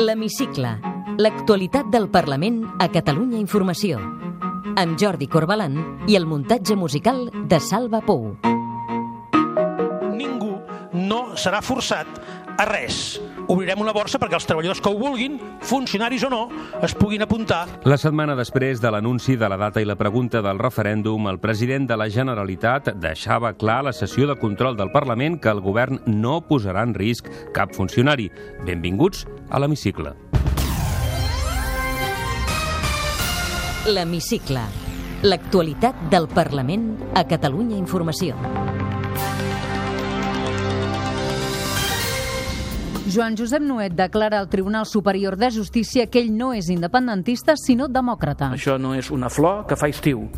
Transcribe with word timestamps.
L'Hemicicle. 0.00 0.78
L'actualitat 1.20 1.90
del 1.92 2.06
Parlament 2.08 2.62
a 2.80 2.86
Catalunya 2.88 3.36
Informació. 3.36 3.98
Amb 4.80 4.96
Jordi 4.96 5.26
Corbalan 5.28 5.76
i 6.08 6.16
el 6.16 6.24
muntatge 6.30 6.72
musical 6.72 7.26
de 7.50 7.58
Salva 7.60 8.00
Pou. 8.06 8.30
Ningú 10.16 10.54
no 10.96 11.20
serà 11.36 11.60
forçat 11.60 12.08
a 12.56 12.64
res. 12.70 13.18
Obrirem 13.50 13.80
una 13.82 13.90
borsa 13.90 14.20
perquè 14.22 14.36
els 14.38 14.46
treballadors 14.46 14.78
que 14.78 14.90
ho 14.92 14.94
vulguin, 14.94 15.40
funcionaris 15.66 16.22
o 16.22 16.30
no, 16.30 16.44
es 16.86 16.94
puguin 16.94 17.24
apuntar. 17.24 17.64
La 17.82 17.98
setmana 17.98 18.36
després 18.38 18.78
de 18.78 18.92
l'anunci 18.94 19.34
de 19.40 19.48
la 19.50 19.58
data 19.58 19.82
i 19.82 19.88
la 19.88 19.96
pregunta 19.98 20.38
del 20.44 20.60
referèndum, 20.62 21.26
el 21.26 21.40
president 21.42 21.88
de 21.90 21.98
la 21.98 22.06
Generalitat 22.14 22.92
deixava 23.02 23.50
clar 23.58 23.80
a 23.80 23.88
la 23.88 23.92
sessió 23.96 24.28
de 24.30 24.38
control 24.38 24.78
del 24.78 24.92
Parlament 24.94 25.40
que 25.42 25.50
el 25.50 25.64
govern 25.64 25.98
no 26.06 26.38
posarà 26.46 26.86
en 26.86 26.94
risc 26.94 27.26
cap 27.56 27.74
funcionari. 27.74 28.30
Benvinguts 28.62 29.26
a 29.50 29.58
l'hemicicle. 29.58 30.14
L'Hemicicle. 33.90 34.62
L'actualitat 35.26 36.06
del 36.12 36.30
Parlament 36.30 36.92
a 37.18 37.26
Catalunya 37.26 37.80
Informació. 37.80 38.38
Joan 43.10 43.34
Josep 43.34 43.62
Nuet 43.62 43.96
declara 43.98 44.38
al 44.38 44.48
Tribunal 44.48 44.86
Superior 44.86 45.36
de 45.36 45.50
Justícia 45.50 46.06
que 46.06 46.20
ell 46.22 46.30
no 46.30 46.52
és 46.54 46.68
independentista, 46.70 47.56
sinó 47.58 47.88
demòcrata. 47.90 48.52
Això 48.54 48.76
no 48.78 48.92
és 48.94 49.08
una 49.10 49.26
flor 49.26 49.64
que 49.66 49.74
fa 49.74 49.88
estiu. 49.90 50.28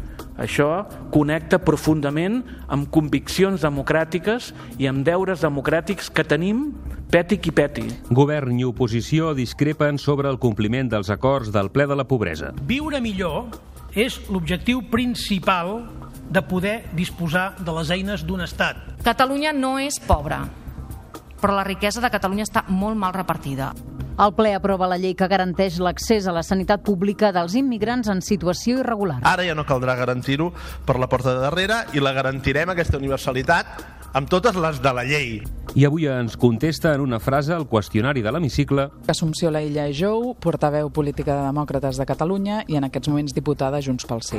Això 0.40 0.86
connecta 1.12 1.58
profundament 1.60 2.38
amb 2.72 2.88
conviccions 2.88 3.60
democràtiques 3.60 4.54
i 4.80 4.88
amb 4.88 5.04
deures 5.04 5.44
democràtics 5.44 6.08
que 6.08 6.24
tenim 6.24 6.70
peti 7.12 7.36
qui 7.44 7.52
peti. 7.52 7.84
Govern 8.08 8.56
i 8.56 8.64
oposició 8.64 9.34
discrepen 9.36 10.00
sobre 10.00 10.32
el 10.32 10.40
compliment 10.40 10.88
dels 10.88 11.12
acords 11.12 11.52
del 11.52 11.68
ple 11.74 11.84
de 11.90 11.98
la 12.00 12.08
pobresa. 12.08 12.54
Viure 12.64 13.02
millor 13.04 13.52
és 13.92 14.16
l'objectiu 14.32 14.80
principal 14.88 15.82
de 16.32 16.40
poder 16.48 16.78
disposar 16.96 17.50
de 17.60 17.76
les 17.76 17.92
eines 17.92 18.24
d'un 18.24 18.40
estat. 18.40 18.80
Catalunya 19.04 19.52
no 19.52 19.76
és 19.76 20.00
pobra, 20.00 20.46
però 21.42 21.58
la 21.58 21.66
riquesa 21.66 22.00
de 22.00 22.10
Catalunya 22.14 22.46
està 22.46 22.62
molt 22.70 22.96
mal 22.96 23.12
repartida. 23.16 23.72
El 24.22 24.34
ple 24.36 24.52
aprova 24.54 24.86
la 24.86 24.98
llei 25.00 25.14
que 25.16 25.26
garanteix 25.26 25.78
l'accés 25.80 26.28
a 26.28 26.34
la 26.36 26.44
sanitat 26.46 26.84
pública 26.84 27.32
dels 27.32 27.56
immigrants 27.58 28.10
en 28.12 28.20
situació 28.22 28.82
irregular. 28.82 29.18
Ara 29.26 29.46
ja 29.46 29.56
no 29.58 29.64
caldrà 29.66 29.96
garantir-ho 29.98 30.50
per 30.86 30.98
la 31.00 31.08
porta 31.08 31.32
de 31.32 31.42
darrere 31.42 31.80
i 31.96 32.04
la 32.04 32.12
garantirem, 32.12 32.70
aquesta 32.70 33.00
universalitat, 33.00 33.72
amb 34.12 34.28
totes 34.28 34.56
les 34.60 34.78
de 34.84 34.92
la 34.92 35.06
llei. 35.08 35.40
I 35.74 35.86
avui 35.88 36.06
ens 36.12 36.36
contesta 36.36 36.92
en 36.94 37.00
una 37.00 37.18
frase 37.24 37.56
el 37.56 37.64
qüestionari 37.66 38.20
de 38.22 38.30
l'hemicicle 38.30 38.90
Assumpció 39.08 39.50
Laïlla 39.50 39.88
Jou, 39.96 40.34
portaveu 40.36 40.92
política 40.92 41.38
de 41.38 41.48
Demòcrates 41.48 41.96
de 41.96 42.06
Catalunya 42.06 42.62
i 42.68 42.76
en 42.76 42.90
aquests 42.90 43.08
moments 43.08 43.32
diputada 43.32 43.80
Junts 43.80 44.04
pel 44.04 44.20
Sí. 44.22 44.38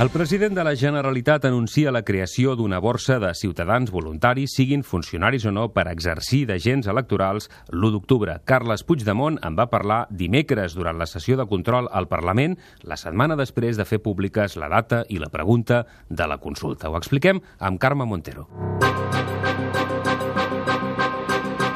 El 0.00 0.08
president 0.08 0.54
de 0.56 0.62
la 0.64 0.72
Generalitat 0.80 1.44
anuncia 1.44 1.90
la 1.92 2.00
creació 2.08 2.54
d'una 2.56 2.78
borsa 2.80 3.18
de 3.20 3.34
ciutadans 3.36 3.90
voluntaris, 3.92 4.54
siguin 4.56 4.80
funcionaris 4.80 5.44
o 5.44 5.52
no, 5.52 5.66
per 5.74 5.90
exercir 5.90 6.46
d'agents 6.48 6.88
electorals 6.88 7.50
l'1 7.68 7.90
d'octubre. 7.92 8.38
Carles 8.48 8.80
Puigdemont 8.88 9.36
en 9.44 9.58
va 9.58 9.68
parlar 9.68 10.06
dimecres 10.08 10.72
durant 10.72 10.96
la 10.96 11.04
sessió 11.04 11.36
de 11.36 11.44
control 11.44 11.90
al 11.92 12.08
Parlament, 12.08 12.56
la 12.80 12.96
setmana 12.96 13.36
després 13.36 13.76
de 13.76 13.84
fer 13.84 14.00
públiques 14.00 14.56
la 14.56 14.72
data 14.72 15.02
i 15.10 15.20
la 15.20 15.28
pregunta 15.28 15.84
de 16.08 16.30
la 16.32 16.40
consulta. 16.40 16.88
Ho 16.88 16.96
expliquem 16.96 17.44
amb 17.58 17.76
Carme 17.76 18.08
Montero. 18.08 18.48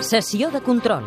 Sessió 0.00 0.48
de 0.48 0.64
control. 0.64 1.04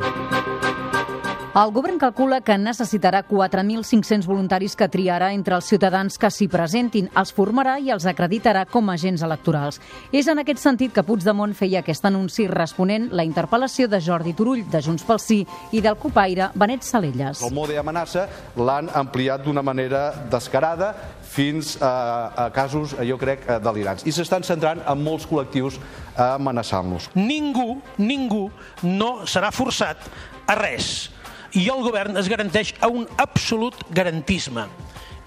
El 1.58 1.72
govern 1.74 1.98
calcula 1.98 2.38
que 2.46 2.54
necessitarà 2.62 3.24
4.500 3.26 4.28
voluntaris 4.30 4.76
que 4.78 4.86
triarà 4.94 5.32
entre 5.34 5.56
els 5.58 5.66
ciutadans 5.66 6.20
que 6.22 6.30
s'hi 6.30 6.46
presentin, 6.54 7.08
els 7.18 7.32
formarà 7.34 7.80
i 7.82 7.90
els 7.96 8.06
acreditarà 8.06 8.68
com 8.70 8.92
a 8.92 8.94
agents 8.94 9.24
electorals. 9.26 9.80
És 10.14 10.30
en 10.30 10.38
aquest 10.44 10.62
sentit 10.62 10.94
que 10.94 11.02
Puigdemont 11.08 11.56
feia 11.58 11.82
aquest 11.82 12.06
anunci 12.06 12.46
responent 12.52 13.10
la 13.10 13.26
interpel·lació 13.26 13.90
de 13.90 13.98
Jordi 14.06 14.36
Turull, 14.38 14.68
de 14.70 14.84
Junts 14.86 15.08
pel 15.10 15.24
Sí, 15.24 15.40
i 15.74 15.82
del 15.82 15.98
copaire 15.98 16.52
Benet 16.54 16.86
Salelles. 16.86 17.42
El 17.42 17.58
mode 17.58 17.82
amenaça 17.82 18.28
l'han 18.54 18.94
ampliat 18.94 19.42
d'una 19.50 19.66
manera 19.66 20.12
descarada 20.30 20.94
fins 21.26 21.74
a, 21.82 21.94
a 22.38 22.50
casos, 22.54 22.94
jo 23.02 23.18
crec, 23.18 23.50
eh, 23.50 23.58
delirants. 23.66 24.06
I 24.06 24.14
s'estan 24.14 24.46
centrant 24.46 24.86
en 24.86 25.02
molts 25.02 25.26
col·lectius 25.26 25.82
amenaçant-los. 26.22 27.16
Ningú, 27.18 27.80
ningú 27.98 28.52
no 28.86 29.14
serà 29.26 29.50
forçat 29.50 30.06
a 30.46 30.62
res 30.62 31.17
i 31.58 31.66
el 31.74 31.82
govern 31.86 32.18
es 32.22 32.30
garanteix 32.30 32.74
a 32.80 32.90
un 32.94 33.08
absolut 33.18 33.80
garantisme. 33.90 34.68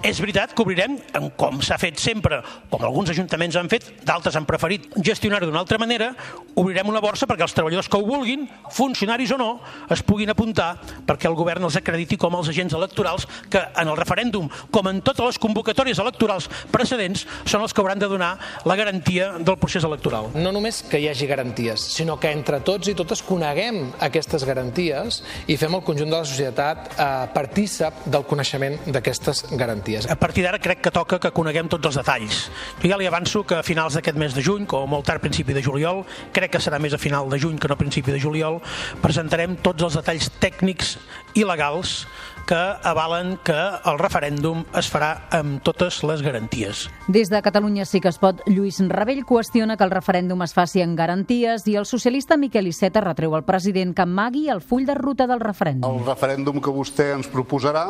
És 0.01 0.17
veritat 0.17 0.55
que 0.57 0.63
obrirem, 0.65 0.95
com 1.37 1.59
s'ha 1.61 1.77
fet 1.77 1.99
sempre, 2.01 2.39
com 2.73 2.85
alguns 2.87 3.11
ajuntaments 3.13 3.59
han 3.61 3.69
fet, 3.69 3.85
d'altres 4.09 4.37
han 4.39 4.47
preferit 4.49 4.87
gestionar-ho 4.97 5.45
d'una 5.45 5.61
altra 5.61 5.77
manera, 5.77 6.15
obrirem 6.57 6.89
una 6.89 7.03
borsa 7.05 7.27
perquè 7.29 7.45
els 7.45 7.53
treballadors 7.53 7.91
que 7.93 7.99
ho 8.01 8.07
vulguin, 8.07 8.47
funcionaris 8.73 9.35
o 9.37 9.39
no, 9.41 9.51
es 9.93 10.01
puguin 10.07 10.33
apuntar 10.33 10.71
perquè 11.05 11.29
el 11.29 11.37
govern 11.37 11.69
els 11.69 11.77
acrediti 11.77 12.17
com 12.21 12.39
els 12.39 12.49
agents 12.49 12.79
electorals 12.79 13.27
que 13.53 13.61
en 13.61 13.91
el 13.93 13.99
referèndum, 14.01 14.49
com 14.73 14.89
en 14.89 15.03
totes 15.05 15.27
les 15.27 15.41
convocatòries 15.43 16.01
electorals 16.01 16.49
precedents, 16.73 17.27
són 17.45 17.67
els 17.67 17.77
que 17.77 17.85
hauran 17.85 18.01
de 18.01 18.09
donar 18.09 18.33
la 18.65 18.79
garantia 18.81 19.35
del 19.37 19.61
procés 19.61 19.85
electoral. 19.85 20.31
No 20.33 20.55
només 20.57 20.81
que 20.89 21.03
hi 21.03 21.11
hagi 21.13 21.29
garanties, 21.29 21.85
sinó 21.99 22.17
que 22.17 22.33
entre 22.33 22.63
tots 22.65 22.89
i 22.89 22.97
totes 22.97 23.21
coneguem 23.27 23.83
aquestes 24.09 24.49
garanties 24.49 25.21
i 25.45 25.61
fem 25.61 25.77
el 25.77 25.85
conjunt 25.85 26.09
de 26.09 26.17
la 26.17 26.25
societat 26.25 26.89
eh, 26.97 27.11
partícip 27.37 28.07
del 28.09 28.25
coneixement 28.25 28.81
d'aquestes 28.89 29.45
garanties. 29.53 29.90
A 29.99 30.17
partir 30.21 30.45
d'ara 30.47 30.61
crec 30.63 30.83
que 30.85 30.93
toca 30.95 31.19
que 31.23 31.33
coneguem 31.35 31.69
tots 31.69 31.91
els 31.91 31.99
detalls. 32.01 32.41
Jo 32.83 32.93
ja 32.93 32.99
li 33.01 33.09
avanço 33.09 33.45
que 33.47 33.59
a 33.59 33.67
finals 33.67 33.97
d'aquest 33.99 34.19
mes 34.19 34.35
de 34.35 34.43
juny, 34.45 34.67
com 34.67 34.89
molt 34.91 35.07
tard 35.07 35.23
principi 35.23 35.55
de 35.57 35.63
juliol, 35.63 36.05
crec 36.33 36.55
que 36.55 36.63
serà 36.63 36.79
més 36.83 36.95
a 36.95 36.99
final 36.99 37.31
de 37.31 37.39
juny 37.39 37.59
que 37.59 37.69
no 37.69 37.77
a 37.77 37.81
principi 37.81 38.13
de 38.15 38.21
juliol, 38.23 38.61
presentarem 39.03 39.57
tots 39.63 39.83
els 39.87 39.99
detalls 39.99 40.31
tècnics 40.41 40.97
i 41.39 41.45
legals 41.47 42.05
que 42.51 42.59
avalen 42.83 43.37
que 43.47 43.55
el 43.55 43.99
referèndum 44.01 44.65
es 44.75 44.89
farà 44.91 45.11
amb 45.37 45.61
totes 45.63 46.01
les 46.03 46.23
garanties. 46.23 46.89
Des 47.07 47.31
de 47.31 47.43
Catalunya 47.47 47.85
sí 47.87 48.01
que 48.03 48.11
es 48.11 48.19
pot, 48.19 48.43
Lluís 48.51 48.81
Rebell 48.91 49.23
qüestiona 49.29 49.77
que 49.79 49.87
el 49.87 49.95
referèndum 49.95 50.43
es 50.43 50.55
faci 50.57 50.83
en 50.83 50.97
garanties 50.99 51.67
i 51.71 51.77
el 51.79 51.87
socialista 51.87 52.37
Miquel 52.41 52.67
Iceta 52.67 53.05
retreu 53.05 53.37
al 53.39 53.47
president 53.47 53.95
que 53.95 54.03
amagui 54.03 54.49
el 54.51 54.65
full 54.65 54.89
de 54.89 54.99
ruta 54.99 55.29
del 55.31 55.43
referèndum. 55.45 56.01
El 56.01 56.07
referèndum 56.09 56.59
que 56.59 56.75
vostè 56.75 57.13
ens 57.15 57.31
proposarà 57.31 57.87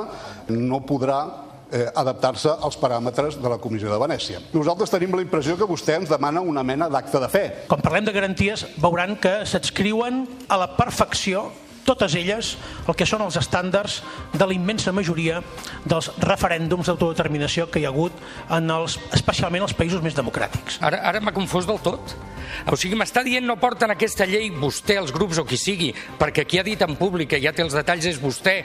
no 0.53 0.85
podrà 0.85 1.50
eh, 1.73 1.87
adaptar-se 1.95 2.53
als 2.61 2.79
paràmetres 2.81 3.39
de 3.41 3.49
la 3.49 3.59
Comissió 3.63 3.91
de 3.93 3.99
Venècia. 4.01 4.43
Nosaltres 4.53 4.93
tenim 4.93 5.15
la 5.17 5.25
impressió 5.25 5.57
que 5.59 5.69
vostè 5.69 5.97
ens 6.01 6.11
demana 6.11 6.43
una 6.43 6.65
mena 6.67 6.91
d'acte 6.91 7.23
de 7.23 7.31
fe. 7.33 7.45
Quan 7.71 7.83
parlem 7.85 8.07
de 8.09 8.15
garanties, 8.17 8.67
veuran 8.81 9.17
que 9.21 9.41
s'adscriuen 9.47 10.25
a 10.49 10.61
la 10.61 10.73
perfecció 10.77 11.49
totes 11.91 12.15
elles 12.19 12.55
el 12.87 12.97
que 12.97 13.09
són 13.09 13.25
els 13.27 13.39
estàndards 13.41 14.01
de 14.33 14.47
la 14.47 14.57
immensa 14.57 14.95
majoria 14.95 15.43
dels 15.85 16.11
referèndums 16.23 16.91
d'autodeterminació 16.91 17.69
que 17.71 17.83
hi 17.83 17.89
ha 17.89 17.95
hagut 17.95 18.15
en 18.57 18.71
els, 18.71 18.99
especialment 19.17 19.67
als 19.67 19.77
països 19.77 20.03
més 20.05 20.19
democràtics. 20.19 20.81
Ara, 20.87 21.03
ara 21.11 21.23
m'ha 21.23 21.37
confós 21.37 21.69
del 21.69 21.83
tot. 21.83 22.15
O 22.71 22.77
sigui, 22.79 22.97
m'està 22.99 23.23
dient 23.25 23.47
no 23.47 23.57
porten 23.61 23.93
aquesta 23.93 24.27
llei 24.29 24.51
vostè, 24.51 24.97
els 25.01 25.13
grups 25.15 25.39
o 25.41 25.45
qui 25.47 25.59
sigui, 25.61 25.91
perquè 26.19 26.45
qui 26.49 26.59
ha 26.61 26.65
dit 26.67 26.81
en 26.83 26.97
públic 26.99 27.31
que 27.33 27.41
ja 27.43 27.53
té 27.55 27.63
els 27.65 27.77
detalls 27.77 28.07
és 28.11 28.19
vostè, 28.21 28.57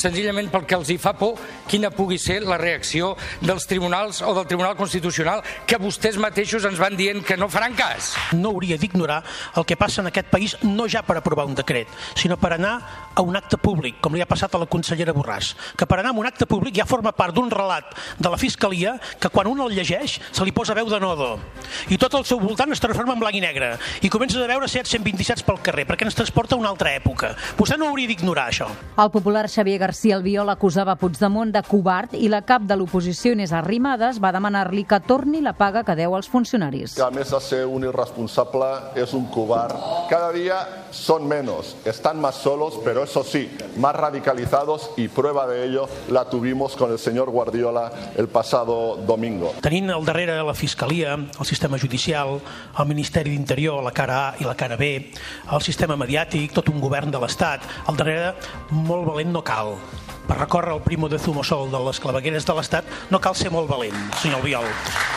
senzillament 0.00 0.50
perquè 0.52 0.78
els 0.78 0.90
hi 0.90 0.96
fa 1.00 1.14
por 1.18 1.38
quina 1.70 1.92
pugui 1.94 2.18
ser 2.20 2.40
la 2.44 2.58
reacció 2.60 3.12
dels 3.42 3.68
tribunals 3.70 4.22
o 4.24 4.32
del 4.36 4.48
Tribunal 4.48 4.76
Constitucional 4.78 5.42
que 5.68 5.80
vostès 5.80 6.18
mateixos 6.20 6.64
ens 6.68 6.80
van 6.80 6.96
dient 6.96 7.22
que 7.24 7.36
no 7.36 7.50
faran 7.52 7.76
cas. 7.78 8.14
No 8.32 8.54
hauria 8.54 8.78
d'ignorar 8.80 9.22
el 9.56 9.68
que 9.68 9.78
passa 9.80 10.02
en 10.02 10.10
aquest 10.10 10.30
país 10.32 10.56
no 10.64 10.88
ja 10.88 11.04
per 11.04 11.18
aprovar 11.20 11.46
un 11.48 11.56
decret, 11.58 11.90
sinó 12.16 12.38
per 12.40 12.54
anar 12.56 12.73
a 13.14 13.22
un 13.22 13.36
acte 13.36 13.58
públic, 13.58 14.00
com 14.02 14.14
li 14.14 14.22
ha 14.22 14.28
passat 14.28 14.54
a 14.54 14.60
la 14.62 14.68
consellera 14.70 15.14
Borràs, 15.14 15.54
que 15.78 15.86
per 15.86 16.00
anar 16.00 16.14
a 16.14 16.18
un 16.18 16.26
acte 16.26 16.46
públic 16.50 16.76
ja 16.78 16.86
forma 16.88 17.12
part 17.12 17.34
d'un 17.34 17.50
relat 17.50 17.94
de 18.18 18.30
la 18.30 18.40
Fiscalia 18.40 18.96
que 19.20 19.30
quan 19.30 19.48
un 19.50 19.60
el 19.64 19.74
llegeix 19.76 20.18
se 20.30 20.44
li 20.44 20.52
posa 20.52 20.74
veu 20.74 20.88
de 20.90 21.00
nodo 21.00 21.38
i 21.92 21.98
tot 22.00 22.14
al 22.14 22.24
seu 22.26 22.40
voltant 22.42 22.72
es 22.72 22.82
transforma 22.82 23.14
en 23.14 23.22
blanc 23.22 23.36
i 23.38 23.42
negre 23.42 23.74
i 24.02 24.10
comences 24.12 24.40
a 24.42 24.48
veure 24.50 24.68
727 24.70 25.44
pel 25.46 25.60
carrer 25.64 25.86
perquè 25.88 26.06
ens 26.06 26.16
transporta 26.18 26.56
a 26.56 26.60
una 26.60 26.70
altra 26.72 26.92
època. 26.94 27.34
Vostè 27.58 27.78
no 27.78 27.88
hauria 27.90 28.10
d'ignorar 28.10 28.48
això. 28.50 28.68
El 29.00 29.10
popular 29.14 29.46
Xavier 29.50 29.78
García 29.82 30.16
Albiol 30.18 30.50
acusava 30.52 30.96
Puigdemont 31.00 31.52
de 31.54 31.62
covard 31.66 32.14
i 32.18 32.28
la 32.32 32.42
cap 32.46 32.66
de 32.68 32.76
l'oposició 32.78 33.34
Inés 33.34 33.52
Arrimadas 33.52 34.20
va 34.22 34.32
demanar-li 34.34 34.84
que 34.88 35.00
torni 35.06 35.42
la 35.44 35.54
paga 35.58 35.84
que 35.84 35.96
deu 35.98 36.16
als 36.16 36.28
funcionaris. 36.30 36.96
Que 36.98 37.06
a 37.06 37.12
més 37.14 37.30
de 37.30 37.40
ser 37.42 37.64
un 37.66 37.86
irresponsable 37.86 38.70
és 39.00 39.14
un 39.16 39.26
covard. 39.32 39.76
Cada 40.10 40.32
dia 40.32 40.60
son 40.90 41.26
menos, 41.28 41.76
están 41.84 42.20
más 42.20 42.36
solos, 42.54 42.78
pero 42.84 43.02
eso 43.02 43.24
sí, 43.24 43.50
más 43.78 43.96
radicalizados 43.96 44.92
y 44.96 45.08
prueba 45.08 45.44
de 45.48 45.64
ello 45.66 45.88
la 46.08 46.28
tuvimos 46.28 46.76
con 46.76 46.92
el 46.92 47.00
señor 47.00 47.28
Guardiola 47.30 47.90
el 48.16 48.28
pasado 48.28 48.94
domingo. 48.96 49.52
Tenint 49.60 49.90
al 49.90 50.04
darrere 50.04 50.40
la 50.40 50.54
Fiscalia, 50.54 51.14
el 51.14 51.46
sistema 51.46 51.78
judicial, 51.80 52.40
el 52.78 52.86
Ministeri 52.86 53.30
d'Interior, 53.30 53.82
la 53.82 53.90
cara 53.90 54.28
A 54.28 54.34
i 54.38 54.46
la 54.46 54.54
cara 54.54 54.76
B, 54.76 55.10
el 55.50 55.62
sistema 55.66 55.98
mediàtic, 55.98 56.54
tot 56.54 56.70
un 56.70 56.78
govern 56.78 57.10
de 57.10 57.18
l'Estat. 57.18 57.66
Al 57.90 57.98
darrere, 57.98 58.36
molt 58.70 59.08
valent 59.10 59.34
no 59.34 59.42
cal. 59.42 59.74
Per 60.28 60.38
recórrer 60.38 60.76
el 60.76 60.84
primo 60.86 61.10
de 61.10 61.18
Zumosol 61.18 61.72
de 61.74 61.82
les 61.88 61.98
clavegueres 61.98 62.46
de 62.46 62.54
l'Estat 62.54 63.10
no 63.10 63.18
cal 63.18 63.34
ser 63.34 63.50
molt 63.50 63.66
valent, 63.66 63.98
senyor 64.22 64.44
Albiol. 64.44 64.70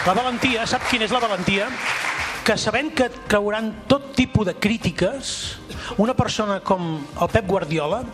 La 0.09 0.17
valentia, 0.17 0.65
sap 0.65 0.89
quina 0.89 1.05
és 1.05 1.13
la 1.13 1.21
valentia? 1.21 1.69
Que 2.47 2.55
sabent 2.55 2.93
que 2.95 3.09
trauran 3.27 3.73
tot 3.91 4.13
tipus 4.15 4.45
de 4.47 4.53
crítiques, 4.55 5.57
una 5.99 6.13
persona 6.15 6.61
com 6.63 6.93
el 6.95 7.27
Pep 7.33 7.43
Guardiola 7.43 8.05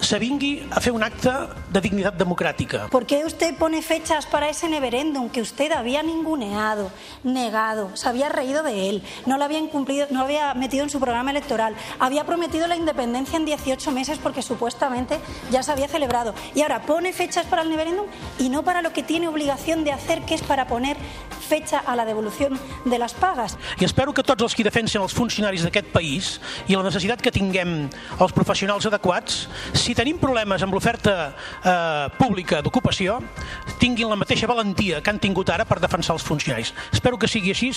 s'avingui 0.00 0.68
a 0.70 0.80
fer 0.80 0.92
un 0.92 1.02
acte 1.02 1.32
de 1.72 1.80
dignitat 1.80 2.16
democràtica. 2.16 2.88
¿Por 2.90 3.06
qué 3.06 3.24
usted 3.24 3.56
pone 3.56 3.82
fechas 3.82 4.26
para 4.26 4.48
ese 4.48 4.68
referéndum 4.68 5.28
que 5.28 5.40
usted 5.40 5.72
había 5.72 6.02
ninguneado, 6.02 6.90
negado, 7.24 7.90
se 7.94 8.08
había 8.08 8.28
reído 8.28 8.62
de 8.62 8.90
él, 8.90 9.02
no 9.26 9.38
lo 9.38 9.44
había 9.44 9.58
incumplido, 9.58 10.06
no 10.10 10.20
lo 10.20 10.24
había 10.24 10.54
metido 10.54 10.84
en 10.84 10.90
su 10.90 11.00
programa 11.00 11.30
electoral, 11.30 11.74
había 11.98 12.24
prometido 12.24 12.66
la 12.66 12.76
independencia 12.76 13.36
en 13.36 13.44
18 13.44 13.90
meses 13.92 14.18
porque 14.18 14.42
supuestamente 14.42 15.18
ya 15.50 15.62
se 15.62 15.72
había 15.72 15.88
celebrado 15.88 16.34
y 16.54 16.62
ahora 16.62 16.82
pone 16.82 17.12
fechas 17.12 17.46
para 17.46 17.62
el 17.62 17.70
referéndum 17.70 18.06
y 18.38 18.48
no 18.48 18.62
para 18.62 18.82
lo 18.82 18.92
que 18.92 19.02
tiene 19.02 19.28
obligación 19.28 19.84
de 19.84 19.92
hacer, 19.92 20.22
que 20.22 20.34
es 20.34 20.42
para 20.42 20.66
poner 20.66 20.96
fecha 21.46 21.78
a 21.78 21.94
la 21.96 22.04
devolución 22.04 22.58
de 22.84 22.98
les 22.98 23.14
pagues. 23.14 23.56
I 23.78 23.84
espero 23.84 24.12
que 24.12 24.22
tots 24.22 24.42
els 24.42 24.54
que 24.56 24.64
defensen 24.66 25.02
els 25.02 25.14
funcionaris 25.14 25.62
d'aquest 25.66 25.92
país 25.94 26.36
i 26.66 26.76
la 26.76 26.82
necessitat 26.86 27.22
que 27.22 27.30
tinguem 27.30 27.86
els 28.18 28.34
professionals 28.34 28.86
adequats, 28.88 29.46
si 29.86 29.94
tenim 29.94 30.18
problemes 30.18 30.62
amb 30.64 30.74
l'oferta 30.74 31.12
eh, 31.30 32.06
pública 32.18 32.58
d'ocupació, 32.64 33.20
tinguin 33.78 34.10
la 34.10 34.18
mateixa 34.18 34.48
valentia 34.50 34.98
que 34.98 35.12
han 35.12 35.20
tingut 35.22 35.52
ara 35.54 35.66
per 35.68 35.78
defensar 35.82 36.16
els 36.16 36.24
funcionaris. 36.26 36.72
Espero 36.90 37.20
que 37.22 37.30
sigui 37.30 37.52
així 37.54 37.70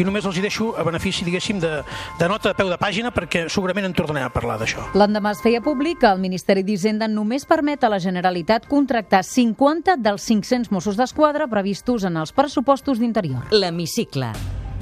i 0.00 0.04
només 0.06 0.24
els 0.24 0.38
hi 0.38 0.44
deixo 0.44 0.70
a 0.78 0.84
benefici, 0.86 1.24
diguéssim, 1.26 1.60
de, 1.60 1.82
de 2.18 2.28
nota 2.30 2.54
a 2.54 2.56
peu 2.56 2.70
de 2.72 2.78
pàgina 2.80 3.12
perquè 3.12 3.46
segurament 3.52 3.90
en 3.90 3.96
tornarem 3.96 4.30
a 4.30 4.32
parlar 4.32 4.56
d'això. 4.60 4.86
L'endemà 4.96 5.34
es 5.36 5.42
feia 5.44 5.60
públic 5.64 6.00
que 6.00 6.08
el 6.08 6.22
Ministeri 6.22 6.64
d'Hisenda 6.64 7.08
només 7.10 7.44
permet 7.48 7.84
a 7.84 7.92
la 7.92 8.00
Generalitat 8.00 8.68
contractar 8.70 9.20
50 9.26 9.98
dels 10.00 10.24
500 10.30 10.72
Mossos 10.72 10.96
d'Esquadra 11.00 11.48
previstos 11.50 12.08
en 12.08 12.16
els 12.20 12.32
pressupostos 12.36 13.02
d'Interior. 13.02 13.50
L'Hemicicle. 13.52 14.32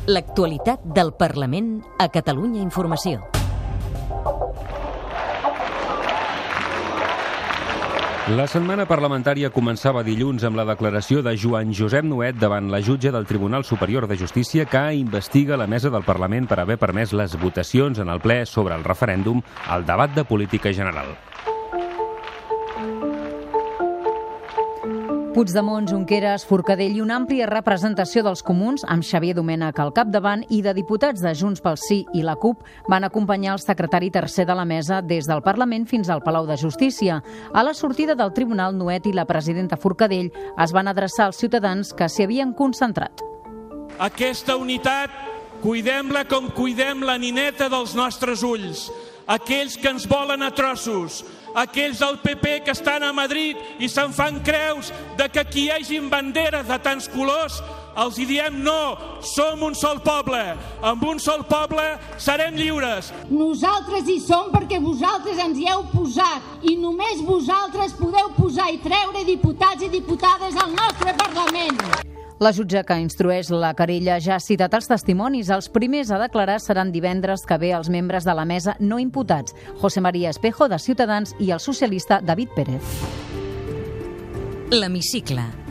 L'actualitat 0.09 0.87
del 0.95 1.13
Parlament 1.19 1.77
a 1.99 2.09
Catalunya 2.13 2.63
Informació. 2.63 3.38
La 8.29 8.45
setmana 8.45 8.85
parlamentària 8.85 9.49
començava 9.49 10.03
dilluns 10.05 10.43
amb 10.45 10.59
la 10.59 10.67
declaració 10.69 11.23
de 11.25 11.33
Joan 11.41 11.71
Josep 11.73 12.05
Nuet 12.05 12.37
davant 12.37 12.67
la 12.69 12.83
jutge 12.85 13.09
del 13.15 13.25
Tribunal 13.25 13.65
Superior 13.65 14.05
de 14.11 14.19
Justícia 14.21 14.67
que 14.69 14.83
investiga 14.99 15.57
la 15.57 15.67
mesa 15.67 15.89
del 15.89 16.05
Parlament 16.05 16.45
per 16.51 16.59
haver 16.61 16.77
permès 16.77 17.17
les 17.17 17.39
votacions 17.41 18.03
en 18.05 18.13
el 18.13 18.21
ple 18.21 18.43
sobre 18.45 18.77
el 18.77 18.85
referèndum 18.85 19.41
al 19.73 19.89
debat 19.89 20.13
de 20.13 20.27
política 20.29 20.75
general. 20.77 21.17
Puigdemont, 25.39 25.87
Junqueras, 25.87 26.43
Forcadell 26.43 26.97
i 26.97 27.01
una 27.05 27.15
àmplia 27.15 27.47
representació 27.47 28.25
dels 28.27 28.41
comuns, 28.43 28.83
amb 28.91 29.05
Xavier 29.07 29.37
Domènech 29.37 29.77
al 29.79 29.93
capdavant, 29.95 30.41
i 30.51 30.57
de 30.67 30.73
diputats 30.75 31.23
de 31.23 31.31
Junts 31.31 31.63
pel 31.63 31.77
Sí 31.79 32.01
i 32.11 32.25
la 32.27 32.35
CUP 32.35 32.65
van 32.91 33.07
acompanyar 33.07 33.53
el 33.55 33.63
secretari 33.63 34.09
tercer 34.11 34.49
de 34.49 34.57
la 34.59 34.65
mesa 34.67 34.99
des 34.99 35.29
del 35.31 35.45
Parlament 35.47 35.85
fins 35.87 36.11
al 36.11 36.25
Palau 36.27 36.49
de 36.49 36.57
Justícia. 36.59 37.21
A 37.55 37.63
la 37.63 37.71
sortida 37.71 38.17
del 38.19 38.33
Tribunal, 38.35 38.75
Nuet 38.75 39.07
i 39.07 39.13
la 39.15 39.29
presidenta 39.31 39.79
Forcadell 39.79 40.33
es 40.59 40.75
van 40.75 40.91
adreçar 40.91 41.29
als 41.29 41.39
ciutadans 41.39 41.95
que 41.95 42.09
s'hi 42.11 42.27
havien 42.27 42.51
concentrat. 42.51 43.23
Aquesta 44.03 44.57
unitat, 44.59 45.15
cuidem-la 45.63 46.25
com 46.27 46.51
cuidem 46.51 47.07
la 47.07 47.15
nineta 47.15 47.71
dels 47.71 47.95
nostres 47.95 48.43
ulls. 48.43 48.89
Aquells 49.29 49.77
que 49.77 49.91
ens 49.93 50.07
volen 50.09 50.41
a 50.41 50.49
trossos, 50.57 51.21
aquells 51.53 52.01
del 52.01 52.17
PP 52.23 52.63
que 52.65 52.73
estan 52.73 53.05
a 53.05 53.11
Madrid 53.13 53.59
i 53.77 53.89
se'n 53.93 54.15
fan 54.17 54.39
creus 54.45 54.89
de 55.19 55.27
que 55.29 55.43
aquí 55.43 55.67
hi 55.67 55.75
hagin 55.75 56.09
banderes 56.09 56.65
de 56.69 56.79
tants 56.81 57.11
colors, 57.13 57.59
els 57.99 58.17
hi 58.17 58.25
diem 58.31 58.57
no, 58.65 58.97
som 59.21 59.67
un 59.67 59.77
sol 59.77 60.01
poble, 60.01 60.41
amb 60.81 61.05
un 61.05 61.21
sol 61.21 61.45
poble 61.51 61.85
serem 62.17 62.57
lliures. 62.57 63.13
Nosaltres 63.29 64.09
hi 64.09 64.21
som 64.25 64.49
perquè 64.55 64.81
vosaltres 64.81 65.45
ens 65.45 65.61
hi 65.61 65.69
heu 65.69 65.85
posat 65.93 66.69
i 66.71 66.79
només 66.81 67.25
vosaltres 67.29 67.99
podeu 68.01 68.33
posar 68.39 68.73
i 68.73 68.81
treure 68.85 69.29
diputats 69.29 69.85
i 69.85 69.93
diputades 69.93 70.57
al 70.57 70.73
nostre 70.73 71.17
Parlament. 71.21 72.08
La 72.39 72.53
jutge 72.55 72.85
que 72.87 72.95
instrueix 73.03 73.49
la 73.51 73.73
querella 73.75 74.21
ja 74.23 74.37
ha 74.37 74.43
citat 74.43 74.77
els 74.79 74.87
testimonis. 74.87 75.51
Els 75.51 75.67
primers 75.75 76.13
a 76.15 76.21
declarar 76.23 76.61
seran 76.63 76.93
divendres 76.95 77.43
que 77.43 77.59
ve 77.59 77.73
els 77.75 77.91
membres 77.91 78.29
de 78.29 78.35
la 78.39 78.47
mesa 78.47 78.77
no 78.79 79.01
imputats, 79.03 79.57
José 79.83 80.01
María 80.01 80.31
Espejo, 80.31 80.69
de 80.71 80.79
Ciutadans, 80.79 81.35
i 81.41 81.51
el 81.51 81.59
socialista 81.59 82.21
David 82.23 82.55
Pérez. 82.55 82.99
L'Hemicicle. 84.71 85.68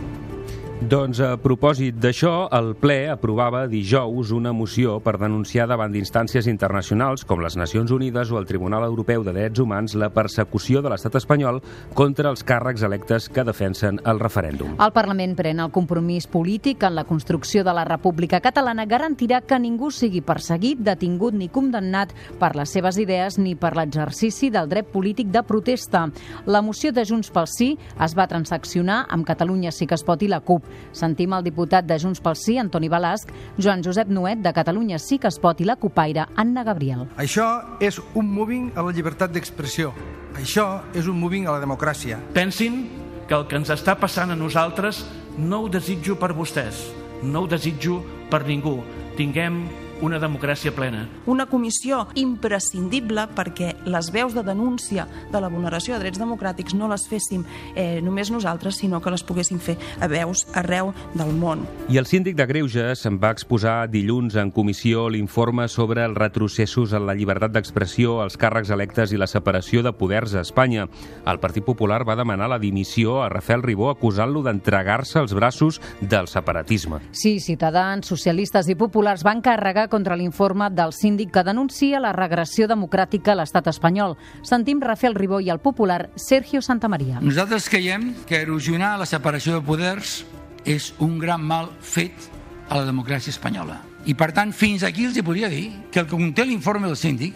Doncs 0.78 1.18
a 1.26 1.32
propòsit 1.42 1.96
d'això, 1.98 2.52
el 2.54 2.76
ple 2.78 3.08
aprovava 3.10 3.64
dijous 3.68 4.30
una 4.32 4.52
moció 4.54 5.00
per 5.02 5.16
denunciar 5.18 5.66
davant 5.66 5.90
d'instàncies 5.90 6.46
internacionals 6.48 7.24
com 7.26 7.42
les 7.42 7.56
Nacions 7.58 7.90
Unides 7.92 8.30
o 8.30 8.38
el 8.38 8.46
Tribunal 8.46 8.86
Europeu 8.86 9.24
de 9.26 9.34
Drets 9.34 9.58
Humans 9.58 9.96
la 9.98 10.12
persecució 10.14 10.84
de 10.86 10.92
l'estat 10.94 11.18
espanyol 11.18 11.64
contra 11.98 12.30
els 12.30 12.46
càrrecs 12.46 12.86
electes 12.86 13.26
que 13.34 13.44
defensen 13.48 13.98
el 14.06 14.22
referèndum. 14.22 14.76
El 14.78 14.94
Parlament 14.94 15.34
pren 15.40 15.64
el 15.66 15.72
compromís 15.74 16.30
polític 16.30 16.86
en 16.86 16.94
la 16.94 17.08
construcció 17.10 17.66
de 17.66 17.74
la 17.74 17.88
República 17.90 18.38
Catalana 18.40 18.86
garantirà 18.86 19.42
que 19.42 19.58
ningú 19.58 19.90
sigui 19.90 20.22
perseguit, 20.22 20.86
detingut 20.86 21.34
ni 21.34 21.50
condemnat 21.50 22.14
per 22.38 22.54
les 22.54 22.70
seves 22.70 23.02
idees 23.02 23.40
ni 23.42 23.56
per 23.58 23.74
l'exercici 23.74 24.52
del 24.54 24.70
dret 24.70 24.94
polític 24.94 25.34
de 25.34 25.42
protesta. 25.42 26.06
La 26.46 26.62
moció 26.62 26.94
de 26.94 27.02
Junts 27.04 27.34
pel 27.34 27.50
Sí 27.50 27.74
es 27.98 28.14
va 28.14 28.30
transaccionar 28.30 29.08
amb 29.10 29.26
Catalunya 29.26 29.74
Sí 29.74 29.90
que 29.90 29.98
es 29.98 30.06
pot 30.06 30.22
i 30.22 30.30
la 30.30 30.44
CUP. 30.46 30.67
Sentim 30.92 31.34
el 31.34 31.46
diputat 31.46 31.88
de 31.88 31.98
Junts 32.02 32.22
pel 32.24 32.38
Sí, 32.40 32.58
Antoni 32.58 32.90
Balasc, 32.90 33.32
Joan 33.58 33.84
Josep 33.86 34.10
Nuet, 34.10 34.42
de 34.44 34.54
Catalunya 34.54 35.00
Sí 35.00 35.18
que 35.20 35.30
es 35.32 35.40
pot, 35.40 35.62
i 35.62 35.68
la 35.68 35.78
copaire, 35.78 36.28
Anna 36.36 36.64
Gabriel. 36.64 37.08
Això 37.18 37.48
és 37.80 38.02
un 38.16 38.30
moving 38.34 38.72
a 38.76 38.86
la 38.86 38.94
llibertat 38.96 39.34
d'expressió. 39.34 39.94
Això 40.38 40.68
és 40.94 41.08
un 41.08 41.20
moving 41.20 41.48
a 41.48 41.58
la 41.58 41.64
democràcia. 41.64 42.20
Pensin 42.34 42.86
que 43.28 43.36
el 43.36 43.48
que 43.48 43.58
ens 43.60 43.72
està 43.74 43.98
passant 44.00 44.32
a 44.32 44.38
nosaltres 44.40 45.04
no 45.38 45.64
ho 45.64 45.70
desitjo 45.70 46.16
per 46.18 46.32
vostès, 46.34 46.88
no 47.24 47.44
ho 47.44 47.50
desitjo 47.50 48.00
per 48.32 48.46
ningú. 48.48 48.80
Tinguem 49.18 49.64
una 50.02 50.20
democràcia 50.20 50.72
plena. 50.76 51.06
Una 51.26 51.48
comissió 51.50 52.06
imprescindible 52.16 53.28
perquè 53.36 53.74
les 53.88 54.12
veus 54.14 54.36
de 54.36 54.44
denúncia 54.46 55.08
de 55.32 55.42
la 55.42 55.50
vulneració 55.50 55.96
de 55.96 56.04
drets 56.06 56.20
democràtics 56.22 56.76
no 56.78 56.90
les 56.92 57.08
féssim 57.10 57.44
eh, 57.76 58.00
només 58.04 58.32
nosaltres, 58.32 58.78
sinó 58.78 59.02
que 59.02 59.14
les 59.14 59.24
poguéssim 59.26 59.60
fer 59.60 59.78
a 60.00 60.10
veus 60.12 60.46
arreu 60.58 60.94
del 61.18 61.34
món. 61.34 61.66
I 61.90 61.98
el 62.02 62.08
síndic 62.10 62.38
de 62.38 62.46
Greuges 62.50 63.04
se'n 63.04 63.20
va 63.22 63.32
exposar 63.36 63.88
dilluns 63.92 64.38
en 64.38 64.52
comissió 64.52 65.08
l'informe 65.10 65.68
sobre 65.72 66.06
els 66.06 66.18
retrocessos 66.18 66.94
en 66.94 67.08
la 67.08 67.16
llibertat 67.18 67.56
d'expressió, 67.56 68.22
els 68.24 68.38
càrrecs 68.38 68.72
electes 68.74 69.14
i 69.14 69.20
la 69.20 69.28
separació 69.28 69.84
de 69.84 69.94
poders 69.98 70.36
a 70.36 70.46
Espanya. 70.46 70.88
El 71.26 71.42
Partit 71.44 71.66
Popular 71.66 72.04
va 72.08 72.18
demanar 72.20 72.50
la 72.52 72.62
dimissió 72.62 73.22
a 73.24 73.30
Rafael 73.34 73.64
Ribó 73.64 73.90
acusant-lo 73.90 74.44
d'entregar-se 74.46 75.20
als 75.20 75.34
braços 75.34 75.82
del 76.02 76.28
separatisme. 76.28 77.02
Sí, 77.12 77.40
ciutadans, 77.40 78.08
socialistes 78.08 78.70
i 78.70 78.78
populars 78.78 79.26
van 79.26 79.42
carregar 79.42 79.87
contra 79.88 80.16
l'informe 80.16 80.70
del 80.70 80.94
síndic 80.94 81.32
que 81.34 81.44
denuncia 81.44 82.00
la 82.04 82.14
regressió 82.16 82.68
democràtica 82.68 83.34
a 83.34 83.40
l'estat 83.40 83.68
espanyol. 83.72 84.16
Sentim 84.44 84.82
Rafael 84.84 85.16
Ribó 85.16 85.42
i 85.42 85.52
el 85.54 85.60
popular 85.60 86.10
Sergio 86.16 86.62
Santamaria. 86.62 87.22
Nosaltres 87.22 87.70
creiem 87.70 88.14
que 88.28 88.42
erosionar 88.42 88.96
la 89.00 89.10
separació 89.10 89.58
de 89.58 89.66
poders 89.66 90.22
és 90.68 90.94
un 91.00 91.18
gran 91.20 91.44
mal 91.44 91.72
fet 91.82 92.30
a 92.70 92.80
la 92.80 92.88
democràcia 92.88 93.32
espanyola. 93.32 93.82
I 94.08 94.16
per 94.16 94.32
tant, 94.36 94.54
fins 94.56 94.84
aquí 94.88 95.06
els 95.08 95.18
hi 95.18 95.24
podria 95.26 95.50
dir 95.52 95.70
que 95.92 96.02
el 96.04 96.08
que 96.08 96.16
conté 96.16 96.46
l'informe 96.48 96.88
del 96.88 97.00
síndic 97.00 97.36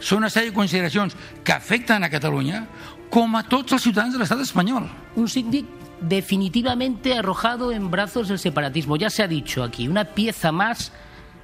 són 0.00 0.22
una 0.22 0.30
sèrie 0.30 0.52
de 0.52 0.56
consideracions 0.56 1.16
que 1.44 1.52
afecten 1.52 2.04
a 2.04 2.10
Catalunya 2.12 2.66
com 3.10 3.34
a 3.36 3.42
tots 3.48 3.72
els 3.72 3.82
ciutadans 3.82 4.14
de 4.14 4.20
l'estat 4.20 4.40
espanyol. 4.44 4.86
Un 5.16 5.28
síndic 5.28 5.66
definitivamente 6.00 7.16
arrojado 7.16 7.72
en 7.72 7.90
brazos 7.90 8.28
del 8.28 8.38
separatismo. 8.38 8.96
Ya 8.96 9.10
se 9.10 9.22
ha 9.22 9.28
dicho 9.28 9.64
aquí, 9.64 9.88
una 9.88 10.04
pieza 10.04 10.52
más 10.52 10.92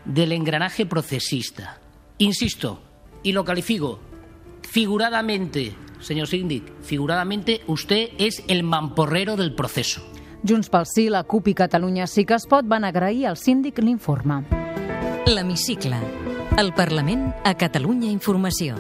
del 0.05 0.33
engranaje 0.33 0.87
procesista. 0.87 1.81
Insisto, 2.19 2.81
y 3.23 3.33
lo 3.33 3.45
califico, 3.45 4.01
figuradamente, 4.63 5.75
señor 6.01 6.29
Síndic, 6.29 6.65
figuradamente 6.83 7.63
usted 7.67 8.11
es 8.19 8.45
el 8.49 8.63
mamporrero 8.63 9.37
del 9.37 9.55
proceso. 9.55 10.03
Junts 10.47 10.69
pel 10.69 10.85
Sí, 10.85 11.09
la 11.09 11.25
CUP 11.25 11.49
i 11.49 11.55
Catalunya 11.55 12.07
Sí 12.07 12.27
que 12.29 12.37
es 12.37 12.45
pot 12.45 12.69
van 12.69 12.85
agrair 12.85 13.31
al 13.31 13.39
síndic 13.41 13.81
l'informe. 13.81 14.43
L'Hemicicle. 15.25 15.97
El 16.61 16.75
Parlament 16.77 17.33
a 17.45 17.57
Catalunya 17.57 18.11
Informació. 18.13 18.77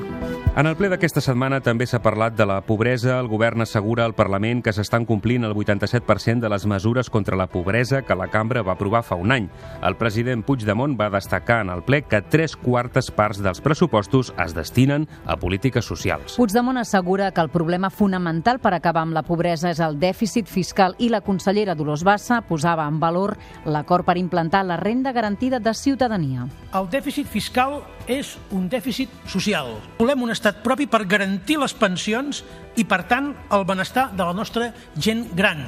En 0.55 0.69
el 0.71 0.77
ple 0.79 0.87
d'aquesta 0.87 1.19
setmana 1.19 1.59
també 1.67 1.83
s'ha 1.83 1.99
parlat 1.99 2.37
de 2.39 2.45
la 2.47 2.61
pobresa. 2.63 3.17
El 3.19 3.27
govern 3.27 3.65
assegura 3.65 4.05
al 4.07 4.13
Parlament 4.15 4.61
que 4.63 4.71
s'estan 4.71 5.03
complint 5.03 5.43
el 5.43 5.51
87% 5.51 6.39
de 6.45 6.51
les 6.53 6.67
mesures 6.71 7.09
contra 7.11 7.35
la 7.35 7.49
pobresa 7.51 8.03
que 8.07 8.15
la 8.15 8.29
cambra 8.31 8.63
va 8.63 8.77
aprovar 8.77 9.01
fa 9.03 9.19
un 9.19 9.35
any. 9.35 9.49
El 9.83 9.97
president 9.99 10.45
Puigdemont 10.47 10.95
va 10.95 11.09
destacar 11.11 11.65
en 11.65 11.73
el 11.75 11.83
ple 11.83 12.05
que 12.07 12.21
tres 12.23 12.55
quartes 12.55 13.11
parts 13.11 13.43
dels 13.43 13.59
pressupostos 13.65 14.31
es 14.45 14.55
destinen 14.55 15.09
a 15.27 15.35
polítiques 15.35 15.89
socials. 15.91 16.37
Puigdemont 16.39 16.79
assegura 16.79 17.33
que 17.33 17.43
el 17.43 17.51
problema 17.51 17.91
fonamental 17.91 18.63
per 18.63 18.77
acabar 18.79 19.03
amb 19.09 19.19
la 19.19 19.25
pobresa 19.27 19.75
és 19.75 19.83
el 19.83 19.99
dèficit 19.99 20.47
fiscal 20.47 20.95
i 21.03 21.11
la 21.11 21.25
consellera 21.27 21.75
Dolors 21.75 22.07
Bassa 22.07 22.45
posava 22.47 22.87
en 22.87 23.03
valor 23.03 23.35
l'acord 23.67 24.07
per 24.07 24.21
implantar 24.23 24.63
la 24.63 24.79
renda 24.79 25.11
garantida 25.11 25.59
de 25.59 25.75
ciutadania. 25.75 26.47
El 26.79 26.87
dèficit 26.95 27.27
fiscal 27.27 27.81
és 28.11 28.35
un 28.55 28.69
dèficit 28.69 29.11
social. 29.31 29.75
Volem 29.99 30.23
un 30.27 30.33
estat 30.35 30.63
propi 30.65 30.87
per 30.91 31.05
garantir 31.09 31.59
les 31.61 31.75
pensions 31.77 32.43
i, 32.77 32.85
per 32.85 33.05
tant, 33.11 33.33
el 33.55 33.67
benestar 33.69 34.11
de 34.13 34.23
la 34.25 34.37
nostra 34.37 34.73
gent 34.97 35.27
gran. 35.37 35.65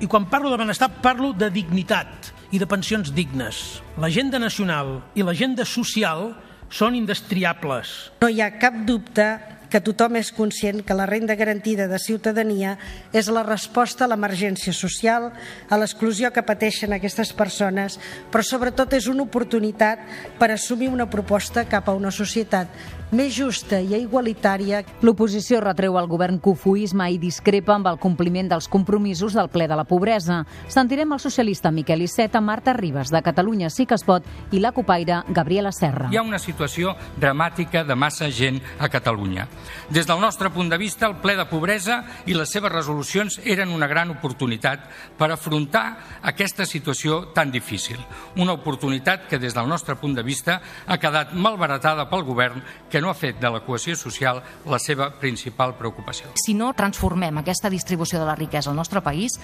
I 0.00 0.06
quan 0.06 0.28
parlo 0.28 0.50
de 0.52 0.60
benestar, 0.60 0.90
parlo 1.02 1.32
de 1.32 1.48
dignitat 1.50 2.32
i 2.52 2.60
de 2.60 2.68
pensions 2.68 3.12
dignes. 3.16 3.80
L'agenda 3.98 4.38
nacional 4.38 5.00
i 5.16 5.24
l'agenda 5.24 5.64
social 5.64 6.34
són 6.70 6.96
indestriables. 6.98 8.12
No 8.20 8.28
hi 8.28 8.42
ha 8.42 8.50
cap 8.60 8.76
dubte 8.86 9.26
que 9.70 9.80
tothom 9.82 10.16
és 10.20 10.32
conscient 10.34 10.82
que 10.86 10.96
la 10.96 11.06
renda 11.06 11.36
garantida 11.38 11.86
de 11.90 11.98
ciutadania 11.98 12.76
és 13.12 13.30
la 13.32 13.44
resposta 13.46 14.04
a 14.04 14.10
l'emergència 14.10 14.74
social, 14.76 15.30
a 15.68 15.78
l'exclusió 15.78 16.30
que 16.32 16.44
pateixen 16.46 16.94
aquestes 16.96 17.32
persones, 17.36 17.98
però 18.30 18.44
sobretot 18.46 18.94
és 18.96 19.08
una 19.10 19.26
oportunitat 19.26 20.02
per 20.38 20.52
assumir 20.52 20.90
una 20.92 21.08
proposta 21.10 21.66
cap 21.68 21.88
a 21.88 21.96
una 21.96 22.14
societat 22.14 22.70
més 23.10 23.34
justa 23.36 23.78
i 23.80 23.94
igualitària. 23.96 24.82
L'oposició 25.02 25.60
retreu 25.62 25.96
al 25.98 26.08
govern 26.10 26.38
cofoisme 26.42 27.06
i 27.12 27.18
discrepa 27.22 27.76
amb 27.76 27.86
el 27.90 27.98
compliment 28.02 28.48
dels 28.50 28.68
compromisos 28.68 29.36
del 29.36 29.50
ple 29.52 29.68
de 29.68 29.76
la 29.78 29.84
pobresa. 29.84 30.42
Sentirem 30.68 31.12
el 31.12 31.20
socialista 31.22 31.70
Miquel 31.70 32.02
Iceta, 32.02 32.40
Marta 32.40 32.72
Ribas, 32.72 33.10
de 33.10 33.22
Catalunya 33.22 33.70
Sí 33.70 33.86
que 33.86 33.94
es 33.94 34.04
pot, 34.04 34.24
i 34.52 34.60
la 34.60 34.72
copaire 34.72 35.22
Gabriela 35.28 35.72
Serra. 35.72 36.10
Hi 36.10 36.18
ha 36.18 36.24
una 36.26 36.40
situació 36.42 36.96
dramàtica 37.20 37.84
de 37.86 37.94
massa 37.94 38.30
gent 38.30 38.60
a 38.78 38.88
Catalunya. 38.88 39.46
Des 39.90 40.06
del 40.06 40.20
nostre 40.20 40.50
punt 40.50 40.70
de 40.70 40.78
vista, 40.78 41.06
el 41.06 41.18
ple 41.22 41.36
de 41.36 41.46
pobresa 41.50 42.02
i 42.26 42.34
les 42.34 42.50
seves 42.50 42.72
resolucions 42.72 43.40
eren 43.44 43.74
una 43.74 43.86
gran 43.86 44.10
oportunitat 44.10 44.88
per 45.18 45.30
afrontar 45.30 45.86
aquesta 46.22 46.66
situació 46.66 47.32
tan 47.34 47.52
difícil. 47.52 47.98
Una 48.36 48.56
oportunitat 48.56 49.28
que, 49.30 49.38
des 49.38 49.54
del 49.54 49.68
nostre 49.68 49.96
punt 49.96 50.16
de 50.16 50.24
vista, 50.26 50.60
ha 50.86 50.98
quedat 50.98 51.34
malbaratada 51.34 52.08
pel 52.10 52.24
govern 52.26 52.62
que 52.96 53.02
no 53.02 53.10
ha 53.10 53.14
fet 53.14 53.36
de 53.36 53.50
la 53.52 53.60
cohesió 53.60 53.92
social 53.92 54.38
la 54.64 54.78
seva 54.80 55.10
principal 55.20 55.74
preocupació. 55.76 56.30
Si 56.40 56.54
no 56.56 56.70
transformem 56.72 57.42
aquesta 57.42 57.68
distribució 57.68 58.16
de 58.16 58.24
la 58.24 58.36
riquesa 58.38 58.70
al 58.70 58.78
nostre 58.78 59.02
país, 59.04 59.34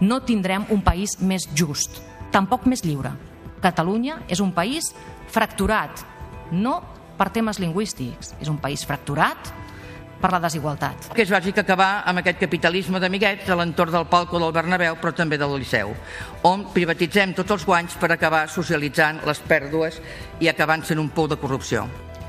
no 0.00 0.24
tindrem 0.26 0.64
un 0.74 0.80
país 0.82 1.14
més 1.22 1.46
just, 1.54 2.00
tampoc 2.34 2.64
més 2.66 2.82
lliure. 2.82 3.12
Catalunya 3.62 4.16
és 4.26 4.42
un 4.42 4.50
país 4.56 4.88
fracturat, 5.30 6.02
no 6.50 6.80
per 7.14 7.28
temes 7.30 7.60
lingüístics, 7.62 8.32
és 8.42 8.50
un 8.50 8.58
país 8.58 8.82
fracturat 8.82 9.52
per 10.18 10.32
la 10.34 10.42
desigualtat. 10.42 11.12
Que 11.14 11.22
és 11.22 11.30
bàsic 11.30 11.60
acabar 11.62 12.02
amb 12.10 12.24
aquest 12.24 12.42
capitalisme 12.42 12.98
d'amiguets 12.98 13.46
a 13.46 13.60
l'entorn 13.60 13.94
del 13.94 14.08
palco 14.10 14.42
del 14.42 14.50
Bernabéu, 14.56 14.98
però 14.98 15.14
també 15.14 15.38
del 15.38 15.54
Liceu, 15.60 15.94
on 16.42 16.66
privatitzem 16.74 17.38
tots 17.38 17.54
els 17.54 17.68
guanys 17.70 17.94
per 18.02 18.10
acabar 18.10 18.48
socialitzant 18.50 19.22
les 19.30 19.44
pèrdues 19.46 20.02
i 20.42 20.50
acabant 20.50 20.82
sent 20.82 20.98
un 20.98 21.14
pou 21.14 21.30
de 21.30 21.38
corrupció. 21.38 21.86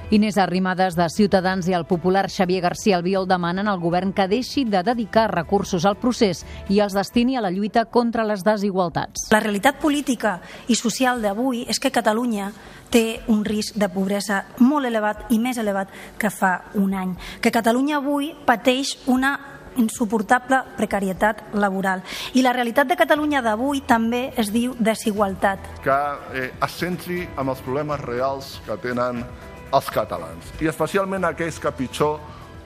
Inés 0.10 0.38
Arrimadas 0.38 0.96
de 0.96 1.04
Ciutadans 1.12 1.68
i 1.68 1.74
el 1.76 1.84
popular 1.84 2.30
Xavier 2.32 2.62
García 2.64 2.96
Albiol 2.96 3.26
demanen 3.28 3.68
al 3.68 3.82
govern 3.82 4.14
que 4.16 4.30
deixi 4.32 4.64
de 4.64 4.80
dedicar 4.80 5.26
recursos 5.34 5.84
al 5.84 5.98
procés 6.00 6.46
i 6.72 6.80
els 6.80 6.94
destini 6.96 7.36
a 7.36 7.42
la 7.44 7.52
lluita 7.52 7.84
contra 7.92 8.24
les 8.24 8.46
desigualtats. 8.48 9.26
La 9.36 9.42
realitat 9.44 9.82
política 9.82 10.38
i 10.72 10.78
social 10.80 11.20
d'avui 11.20 11.66
és 11.68 11.82
que 11.84 11.92
Catalunya 11.92 12.54
té 12.88 13.20
un 13.28 13.44
risc 13.44 13.76
de 13.76 13.90
pobresa 13.92 14.46
molt 14.64 14.88
elevat 14.88 15.26
i 15.36 15.42
més 15.44 15.60
elevat 15.60 15.92
que 16.16 16.32
fa 16.32 16.54
un 16.80 16.96
any. 16.96 17.12
Que 17.44 17.52
Catalunya 17.52 18.00
avui 18.00 18.32
pateix 18.48 18.94
una 19.12 19.34
insuportable 19.76 20.62
precarietat 20.78 21.52
laboral. 21.60 22.00
I 22.34 22.46
la 22.48 22.56
realitat 22.56 22.88
de 22.88 22.96
Catalunya 22.96 23.44
d'avui 23.44 23.84
també 23.84 24.32
es 24.40 24.56
diu 24.56 24.72
desigualtat. 24.80 25.68
Que 25.84 26.00
eh, 26.32 26.50
es 26.56 26.80
centri 26.80 27.26
en 27.36 27.52
els 27.52 27.60
problemes 27.68 28.00
reals 28.08 28.56
que 28.64 28.80
tenen 28.88 29.26
els 29.74 29.90
catalans, 29.92 30.54
i 30.64 30.70
especialment 30.72 31.28
aquells 31.28 31.60
que 31.60 31.74
pitjor 31.76 32.20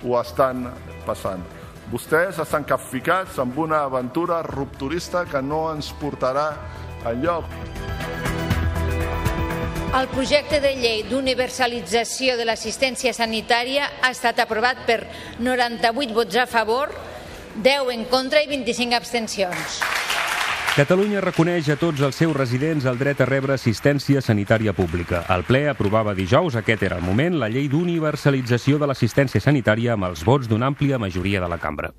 ho 0.03 0.17
estan 0.19 0.67
passant. 1.05 1.43
Vostès 1.91 2.37
estan 2.39 2.63
capficats 2.63 3.39
amb 3.41 3.57
una 3.59 3.81
aventura 3.87 4.41
rupturista 4.45 5.25
que 5.27 5.41
no 5.43 5.65
ens 5.73 5.91
portarà 5.99 6.47
enlloc. 7.09 7.49
El 9.91 10.07
projecte 10.07 10.61
de 10.63 10.71
llei 10.79 11.01
d'universalització 11.03 12.37
de 12.39 12.45
l'assistència 12.47 13.11
sanitària 13.11 13.89
ha 13.99 14.13
estat 14.15 14.39
aprovat 14.39 14.85
per 14.87 15.01
98 15.43 16.15
vots 16.15 16.39
a 16.39 16.47
favor, 16.47 16.93
10 17.59 17.91
en 17.97 18.07
contra 18.07 18.39
i 18.39 18.47
25 18.47 18.95
abstencions. 18.95 19.81
Catalunya 20.71 21.19
reconeix 21.19 21.67
a 21.67 21.75
tots 21.75 21.99
els 21.99 22.15
seus 22.15 22.31
residents 22.31 22.85
el 22.87 22.95
dret 22.95 23.19
a 23.19 23.25
rebre 23.27 23.57
assistència 23.57 24.21
sanitària 24.23 24.71
pública. 24.71 25.25
El 25.35 25.43
ple 25.43 25.65
aprovava 25.67 26.15
dijous, 26.15 26.55
aquest 26.55 26.85
era 26.87 26.95
el 27.01 27.03
moment, 27.03 27.35
la 27.41 27.51
llei 27.51 27.67
d'universalització 27.67 28.79
de 28.79 28.87
l'assistència 28.87 29.43
sanitària 29.43 29.97
amb 29.97 30.07
els 30.07 30.23
vots 30.23 30.47
d'una 30.47 30.71
àmplia 30.71 31.01
majoria 31.01 31.43
de 31.43 31.51
la 31.51 31.59
cambra. 31.59 31.91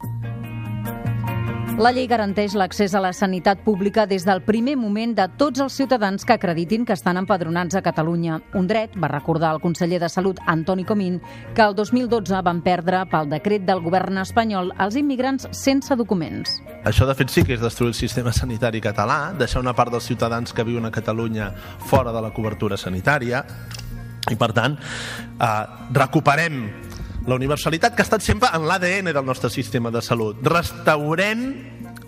La 1.80 1.88
llei 1.88 2.04
garanteix 2.04 2.52
l'accés 2.52 2.92
a 2.92 3.00
la 3.00 3.14
sanitat 3.16 3.62
pública 3.64 4.04
des 4.06 4.26
del 4.28 4.42
primer 4.44 4.74
moment 4.76 5.14
de 5.16 5.24
tots 5.40 5.62
els 5.64 5.72
ciutadans 5.72 6.26
que 6.28 6.34
acreditin 6.34 6.84
que 6.84 6.92
estan 6.92 7.16
empadronats 7.16 7.74
a 7.74 7.80
Catalunya. 7.82 8.42
Un 8.58 8.68
dret, 8.68 8.92
va 9.00 9.08
recordar 9.08 9.54
el 9.54 9.60
conseller 9.62 9.98
de 10.02 10.10
Salut, 10.12 10.38
Antoni 10.46 10.84
Comín, 10.84 11.20
que 11.56 11.64
el 11.64 11.74
2012 11.74 12.42
van 12.44 12.60
perdre 12.62 13.00
pel 13.08 13.32
decret 13.32 13.64
del 13.64 13.80
govern 13.80 14.20
espanyol 14.20 14.74
els 14.84 15.00
immigrants 15.00 15.48
sense 15.56 15.96
documents. 15.96 16.60
Això, 16.84 17.08
de 17.08 17.16
fet, 17.16 17.32
sí 17.32 17.42
que 17.42 17.56
és 17.56 17.64
destruir 17.64 17.94
el 17.94 17.98
sistema 17.98 18.36
sanitari 18.36 18.84
català, 18.84 19.32
deixar 19.32 19.64
una 19.64 19.72
part 19.72 19.96
dels 19.96 20.04
ciutadans 20.04 20.52
que 20.52 20.68
viuen 20.68 20.84
a 20.84 20.92
Catalunya 20.92 21.54
fora 21.88 22.12
de 22.12 22.20
la 22.20 22.34
cobertura 22.36 22.76
sanitària, 22.76 23.46
i, 24.30 24.36
per 24.36 24.52
tant, 24.54 24.76
eh, 25.40 25.66
recuperem 25.96 26.66
la 27.26 27.36
universalitat 27.36 27.94
que 27.94 28.02
ha 28.02 28.08
estat 28.08 28.24
sempre 28.24 28.50
en 28.54 28.66
l'ADN 28.66 29.12
del 29.12 29.24
nostre 29.24 29.50
sistema 29.50 29.90
de 29.90 30.02
salut. 30.02 30.42
Restaurem 30.42 31.46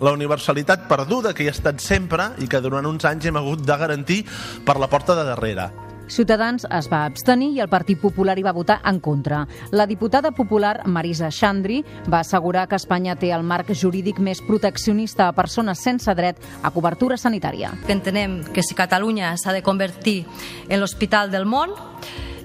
la 0.01 0.11
universalitat 0.11 0.89
perduda 0.89 1.33
que 1.33 1.45
hi 1.45 1.49
ha 1.49 1.55
estat 1.55 1.79
sempre 1.79 2.33
i 2.43 2.49
que 2.51 2.61
durant 2.61 2.85
uns 2.89 3.05
anys 3.07 3.29
hem 3.29 3.39
hagut 3.39 3.63
de 3.63 3.77
garantir 3.79 4.21
per 4.65 4.77
la 4.81 4.91
porta 4.91 5.15
de 5.15 5.23
darrere. 5.23 5.69
Ciutadans 6.07 6.67
es 6.69 6.85
va 6.91 6.99
abstenir 7.05 7.47
i 7.55 7.61
el 7.63 7.69
Partit 7.71 7.97
Popular 7.97 8.35
hi 8.37 8.43
va 8.45 8.53
votar 8.53 8.77
en 8.85 8.99
contra. 8.99 9.39
La 9.71 9.87
diputada 9.89 10.29
popular 10.37 10.83
Marisa 10.85 11.31
Xandri 11.31 11.79
va 12.11 12.19
assegurar 12.19 12.67
que 12.69 12.77
Espanya 12.77 13.15
té 13.17 13.31
el 13.33 13.41
marc 13.41 13.71
jurídic 13.73 14.19
més 14.19 14.43
proteccionista 14.45 15.27
a 15.27 15.33
persones 15.33 15.81
sense 15.81 16.13
dret 16.13 16.37
a 16.61 16.69
cobertura 16.75 17.17
sanitària. 17.17 17.73
Entenem 17.89 18.43
que 18.53 18.61
si 18.61 18.77
Catalunya 18.77 19.33
s'ha 19.37 19.55
de 19.55 19.63
convertir 19.65 20.25
en 20.69 20.79
l'hospital 20.83 21.31
del 21.33 21.49
món, 21.49 21.73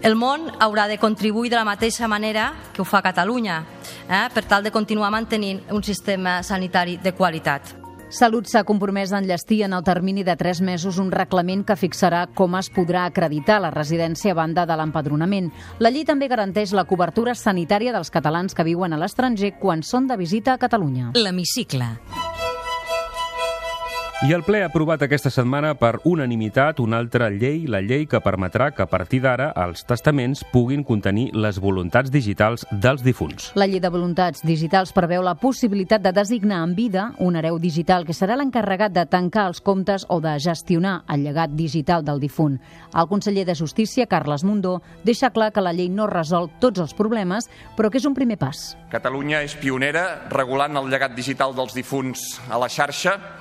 el 0.03 0.17
món 0.17 0.49
haurà 0.61 0.87
de 0.89 0.99
contribuir 0.99 1.51
de 1.51 1.59
la 1.59 1.67
mateixa 1.69 2.09
manera 2.09 2.53
que 2.73 2.83
ho 2.83 2.87
fa 2.89 3.03
Catalunya, 3.03 3.65
eh, 4.09 4.29
per 4.33 4.45
tal 4.45 4.63
de 4.63 4.73
continuar 4.73 5.11
mantenint 5.11 5.61
un 5.71 5.83
sistema 5.83 6.43
sanitari 6.43 6.97
de 6.97 7.13
qualitat. 7.13 7.77
Salut 8.11 8.49
s'ha 8.51 8.65
compromès 8.67 9.13
a 9.13 9.21
enllestir 9.23 9.61
en 9.63 9.73
el 9.73 9.85
termini 9.87 10.25
de 10.25 10.35
tres 10.37 10.61
mesos 10.61 10.99
un 10.99 11.13
reglament 11.13 11.63
que 11.65 11.77
fixarà 11.79 12.25
com 12.35 12.57
es 12.59 12.67
podrà 12.75 13.05
acreditar 13.07 13.61
la 13.63 13.71
residència 13.71 14.33
a 14.33 14.35
banda 14.35 14.67
de 14.67 14.77
l'empadronament. 14.77 15.53
La 15.79 15.93
llei 15.95 16.05
també 16.05 16.27
garanteix 16.27 16.73
la 16.75 16.89
cobertura 16.91 17.37
sanitària 17.39 17.93
dels 17.95 18.11
catalans 18.11 18.57
que 18.57 18.67
viuen 18.67 18.93
a 18.93 18.99
l'estranger 18.99 19.55
quan 19.61 19.85
són 19.87 20.11
de 20.11 20.19
visita 20.19 20.55
a 20.55 20.59
Catalunya. 20.59 21.13
L'hemicicle. 21.15 21.95
I 24.21 24.35
el 24.37 24.43
ple 24.45 24.59
ha 24.61 24.67
aprovat 24.69 25.01
aquesta 25.01 25.31
setmana 25.33 25.71
per 25.81 26.03
unanimitat 26.05 26.83
una 26.85 26.99
altra 27.01 27.31
llei, 27.33 27.63
la 27.65 27.79
llei 27.81 28.03
que 28.05 28.19
permetrà 28.21 28.67
que 28.77 28.83
a 28.85 28.87
partir 28.93 29.23
d'ara 29.25 29.47
els 29.63 29.81
testaments 29.89 30.43
puguin 30.53 30.83
contenir 30.85 31.31
les 31.33 31.57
voluntats 31.57 32.13
digitals 32.13 32.67
dels 32.85 33.01
difunts. 33.01 33.47
La 33.57 33.65
llei 33.65 33.81
de 33.81 33.89
voluntats 33.89 34.45
digitals 34.45 34.93
preveu 34.93 35.25
la 35.25 35.39
possibilitat 35.41 36.05
de 36.05 36.13
designar 36.13 36.61
en 36.67 36.77
vida 36.77 37.07
un 37.17 37.41
hereu 37.41 37.57
digital 37.57 38.05
que 38.05 38.13
serà 38.13 38.37
l'encarregat 38.37 38.93
de 38.93 39.07
tancar 39.09 39.47
els 39.49 39.65
comptes 39.65 40.05
o 40.13 40.21
de 40.21 40.37
gestionar 40.37 40.99
el 41.09 41.25
llegat 41.25 41.57
digital 41.57 42.05
del 42.05 42.21
difunt. 42.21 42.61
El 42.93 43.09
conseller 43.09 43.47
de 43.49 43.57
Justícia, 43.57 44.05
Carles 44.05 44.45
Mundó, 44.45 44.83
deixa 45.03 45.33
clar 45.33 45.49
que 45.49 45.65
la 45.65 45.73
llei 45.73 45.89
no 45.89 46.13
resol 46.13 46.53
tots 46.61 46.85
els 46.85 46.93
problemes, 46.93 47.49
però 47.73 47.89
que 47.89 47.97
és 47.97 48.05
un 48.05 48.13
primer 48.13 48.37
pas. 48.37 48.75
Catalunya 48.93 49.41
és 49.49 49.57
pionera 49.57 50.27
regulant 50.29 50.77
el 50.77 50.93
llegat 50.93 51.17
digital 51.17 51.57
dels 51.57 51.73
difunts 51.73 52.35
a 52.51 52.61
la 52.61 52.69
xarxa 52.69 53.40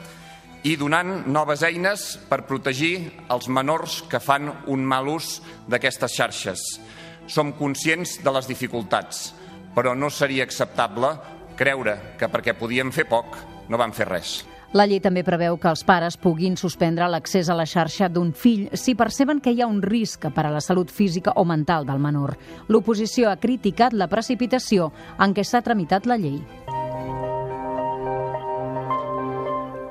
i 0.63 0.75
donant 0.75 1.27
noves 1.31 1.63
eines 1.63 2.17
per 2.29 2.43
protegir 2.47 3.11
els 3.31 3.47
menors 3.47 4.01
que 4.11 4.19
fan 4.19 4.49
un 4.67 4.83
mal 4.83 5.07
ús 5.07 5.39
d'aquestes 5.67 6.15
xarxes. 6.15 6.63
som 7.29 7.51
conscients 7.53 8.23
de 8.23 8.31
les 8.33 8.47
dificultats, 8.49 9.35
però 9.75 9.93
no 9.95 10.09
seria 10.09 10.43
acceptable 10.43 11.11
creure 11.55 12.15
que 12.17 12.27
perquè 12.27 12.55
podíem 12.57 12.89
fer 12.91 13.05
poc 13.05 13.37
no 13.69 13.77
vam 13.77 13.93
fer 13.93 14.09
res. 14.09 14.39
La 14.69 14.85
llei 14.85 14.99
també 15.01 15.23
preveu 15.25 15.55
que 15.57 15.69
els 15.71 15.81
pares 15.81 16.13
puguin 16.21 16.53
suspendre 16.57 17.07
l'accés 17.09 17.47
a 17.49 17.55
la 17.57 17.65
xarxa 17.65 18.05
d'un 18.09 18.29
fill 18.37 18.67
si 18.77 18.93
perceben 18.93 19.39
que 19.41 19.49
hi 19.49 19.63
ha 19.63 19.67
un 19.69 19.79
risc 19.81 20.27
per 20.35 20.43
a 20.45 20.51
la 20.53 20.61
salut 20.61 20.91
física 20.93 21.33
o 21.41 21.45
mental 21.45 21.87
del 21.87 21.97
menor. 21.97 22.35
L'oposició 22.67 23.31
ha 23.31 23.39
criticat 23.41 23.97
la 23.97 24.09
precipitació 24.11 24.91
en 25.17 25.33
què 25.33 25.41
s'ha 25.41 25.63
tramitat 25.65 26.05
la 26.05 26.19
llei. 26.21 26.37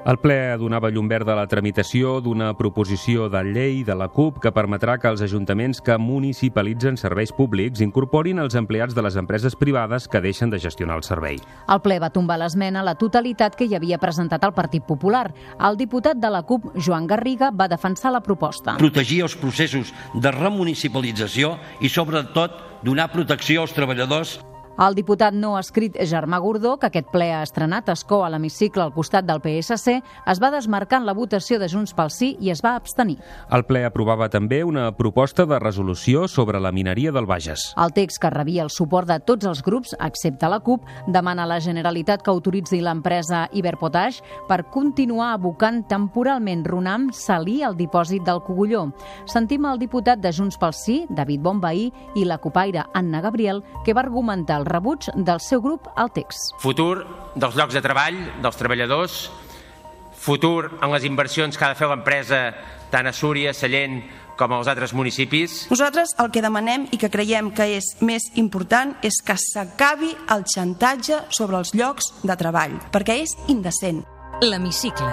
El 0.09 0.17
ple 0.17 0.57
donava 0.57 0.89
llum 0.89 1.05
verda 1.05 1.35
a 1.35 1.37
la 1.37 1.49
tramitació 1.51 2.15
d'una 2.25 2.55
proposició 2.57 3.27
de 3.29 3.43
llei 3.45 3.83
de 3.85 3.93
la 3.93 4.07
CUP 4.09 4.39
que 4.41 4.53
permetrà 4.57 4.95
que 4.97 5.11
els 5.13 5.21
ajuntaments 5.27 5.83
que 5.85 5.99
municipalitzen 6.01 6.97
serveis 6.97 7.35
públics 7.37 7.83
incorporin 7.85 8.41
els 8.41 8.57
empleats 8.57 8.97
de 8.97 9.05
les 9.05 9.19
empreses 9.21 9.53
privades 9.61 10.09
que 10.09 10.23
deixen 10.25 10.49
de 10.49 10.63
gestionar 10.65 10.97
el 10.97 11.05
servei. 11.05 11.37
El 11.69 11.85
ple 11.85 12.01
va 12.01 12.09
tombar 12.09 12.41
l'esmena 12.41 12.81
a 12.81 12.89
la 12.89 12.97
totalitat 12.97 13.53
que 13.53 13.69
hi 13.69 13.77
havia 13.77 14.01
presentat 14.01 14.49
el 14.49 14.57
Partit 14.57 14.89
Popular. 14.89 15.27
El 15.61 15.77
diputat 15.77 16.17
de 16.17 16.33
la 16.33 16.41
CUP, 16.41 16.73
Joan 16.81 17.05
Garriga, 17.07 17.53
va 17.53 17.69
defensar 17.69 18.15
la 18.17 18.25
proposta. 18.25 18.79
Protegir 18.81 19.27
els 19.29 19.37
processos 19.37 19.93
de 20.15 20.33
remunicipalització 20.33 21.59
i, 21.85 21.93
sobretot, 21.93 22.57
donar 22.81 23.13
protecció 23.13 23.61
als 23.61 23.77
treballadors 23.77 24.39
el 24.79 24.95
diputat 24.95 25.35
no 25.35 25.57
escrit 25.59 25.97
Germà 26.07 26.39
Gordó, 26.39 26.77
que 26.79 26.87
aquest 26.87 27.09
ple 27.11 27.33
ha 27.35 27.43
estrenat 27.43 27.89
escó 27.91 28.21
a 28.25 28.29
l'hemicicle 28.31 28.85
al 28.85 28.93
costat 28.95 29.27
del 29.27 29.41
PSC, 29.43 29.97
es 30.31 30.41
va 30.43 30.53
desmarcar 30.55 31.01
en 31.01 31.09
la 31.09 31.15
votació 31.19 31.59
de 31.59 31.69
Junts 31.69 31.97
pel 31.99 32.13
Sí 32.15 32.29
i 32.39 32.53
es 32.55 32.63
va 32.65 32.77
abstenir. 32.79 33.19
El 33.51 33.65
ple 33.67 33.83
aprovava 33.89 34.29
també 34.31 34.61
una 34.65 34.93
proposta 34.97 35.47
de 35.51 35.59
resolució 35.59 36.29
sobre 36.29 36.61
la 36.63 36.71
mineria 36.73 37.13
del 37.13 37.27
Bages. 37.27 37.73
El 37.77 37.95
text 37.97 38.23
que 38.23 38.31
rebia 38.31 38.63
el 38.63 38.71
suport 38.71 39.09
de 39.11 39.19
tots 39.19 39.49
els 39.51 39.65
grups, 39.67 39.97
excepte 39.99 40.49
la 40.49 40.61
CUP, 40.61 40.87
demana 41.09 41.43
a 41.43 41.51
la 41.51 41.61
Generalitat 41.61 42.23
que 42.23 42.31
autoritzi 42.31 42.79
l'empresa 42.81 43.49
Iberpotash 43.53 44.21
per 44.49 44.61
continuar 44.71 45.33
abocant 45.35 45.83
temporalment 45.91 46.63
Runam 46.69 47.09
salí 47.13 47.63
al 47.67 47.77
dipòsit 47.79 48.23
del 48.27 48.45
Cogulló. 48.47 48.87
Sentim 49.27 49.67
el 49.67 49.83
diputat 49.83 50.23
de 50.23 50.33
Junts 50.33 50.59
pel 50.61 50.77
Sí, 50.77 51.01
David 51.11 51.43
Bombaí, 51.43 51.89
i 52.15 52.25
la 52.25 52.39
copaire 52.39 52.85
Anna 52.95 53.21
Gabriel, 53.21 53.65
que 53.85 53.95
va 53.95 54.05
argumentar 54.07 54.61
el 54.61 54.68
rebuig 54.69 55.11
del 55.17 55.41
seu 55.41 55.63
grup 55.65 55.89
al 55.97 56.13
text. 56.15 56.55
Futur 56.63 57.05
dels 57.35 57.57
llocs 57.59 57.77
de 57.77 57.83
treball, 57.85 58.19
dels 58.43 58.59
treballadors, 58.61 59.19
futur 60.19 60.71
en 60.83 60.93
les 60.93 61.05
inversions 61.09 61.57
que 61.57 61.65
ha 61.65 61.73
de 61.73 61.79
fer 61.79 61.89
l'empresa 61.89 62.41
tant 62.93 63.07
a 63.07 63.13
Súria, 63.13 63.55
Sallent, 63.55 64.03
com 64.39 64.53
als 64.55 64.69
altres 64.71 64.95
municipis. 64.95 65.67
Nosaltres 65.71 66.15
el 66.23 66.31
que 66.35 66.43
demanem 66.45 66.87
i 66.95 67.01
que 67.01 67.11
creiem 67.11 67.51
que 67.55 67.67
és 67.79 67.91
més 68.01 68.31
important 68.39 68.95
és 69.03 69.19
que 69.25 69.37
s'acabi 69.41 70.15
el 70.35 70.47
xantatge 70.47 71.25
sobre 71.35 71.59
els 71.59 71.75
llocs 71.75 72.13
de 72.23 72.39
treball, 72.39 72.79
perquè 72.95 73.19
és 73.25 73.35
indecent. 73.49 74.05
L'Hemicicle. 74.45 75.11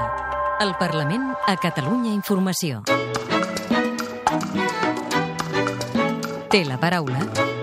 El 0.62 0.76
Parlament 0.80 1.34
a 1.50 1.58
Catalunya 1.60 2.14
Informació. 2.14 2.86
Té 6.54 6.64
la 6.64 6.80
paraula 6.80 7.55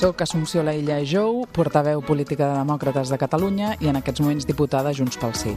soc 0.00 0.22
Assumpció 0.24 0.62
Laïlla 0.64 1.02
Jou, 1.04 1.42
portaveu 1.52 2.00
política 2.00 2.46
de 2.48 2.56
Demòcrates 2.56 3.10
de 3.12 3.18
Catalunya 3.20 3.74
i 3.84 3.90
en 3.90 3.98
aquests 3.98 4.22
moments 4.24 4.46
diputada 4.48 4.94
Junts 4.96 5.18
pel 5.20 5.34
Sí. 5.36 5.52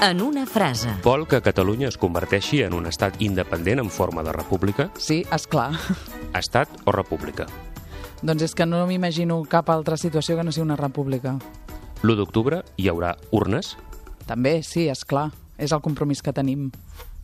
En 0.00 0.22
una 0.22 0.46
frase. 0.46 0.94
Vol 1.04 1.26
que 1.28 1.42
Catalunya 1.42 1.88
es 1.88 1.98
converteixi 1.98 2.62
en 2.62 2.72
un 2.72 2.86
estat 2.86 3.20
independent 3.20 3.82
en 3.82 3.90
forma 3.90 4.22
de 4.22 4.32
república? 4.32 4.88
Sí, 4.96 5.26
és 5.30 5.46
clar. 5.46 5.74
Estat 6.32 6.68
o 6.86 6.92
república? 6.92 7.44
Doncs 8.22 8.42
és 8.42 8.54
que 8.54 8.64
no 8.64 8.86
m'imagino 8.86 9.42
cap 9.44 9.68
altra 9.68 9.98
situació 9.98 10.38
que 10.38 10.44
no 10.44 10.52
sigui 10.52 10.64
una 10.64 10.80
república. 10.80 11.36
L'1 12.02 12.16
d'octubre 12.16 12.62
hi 12.78 12.88
haurà 12.88 13.18
urnes? 13.32 13.76
També, 14.24 14.62
sí, 14.62 14.88
és 14.88 15.04
clar. 15.04 15.28
És 15.58 15.72
el 15.72 15.84
compromís 15.84 16.22
que 16.22 16.32
tenim. 16.32 16.70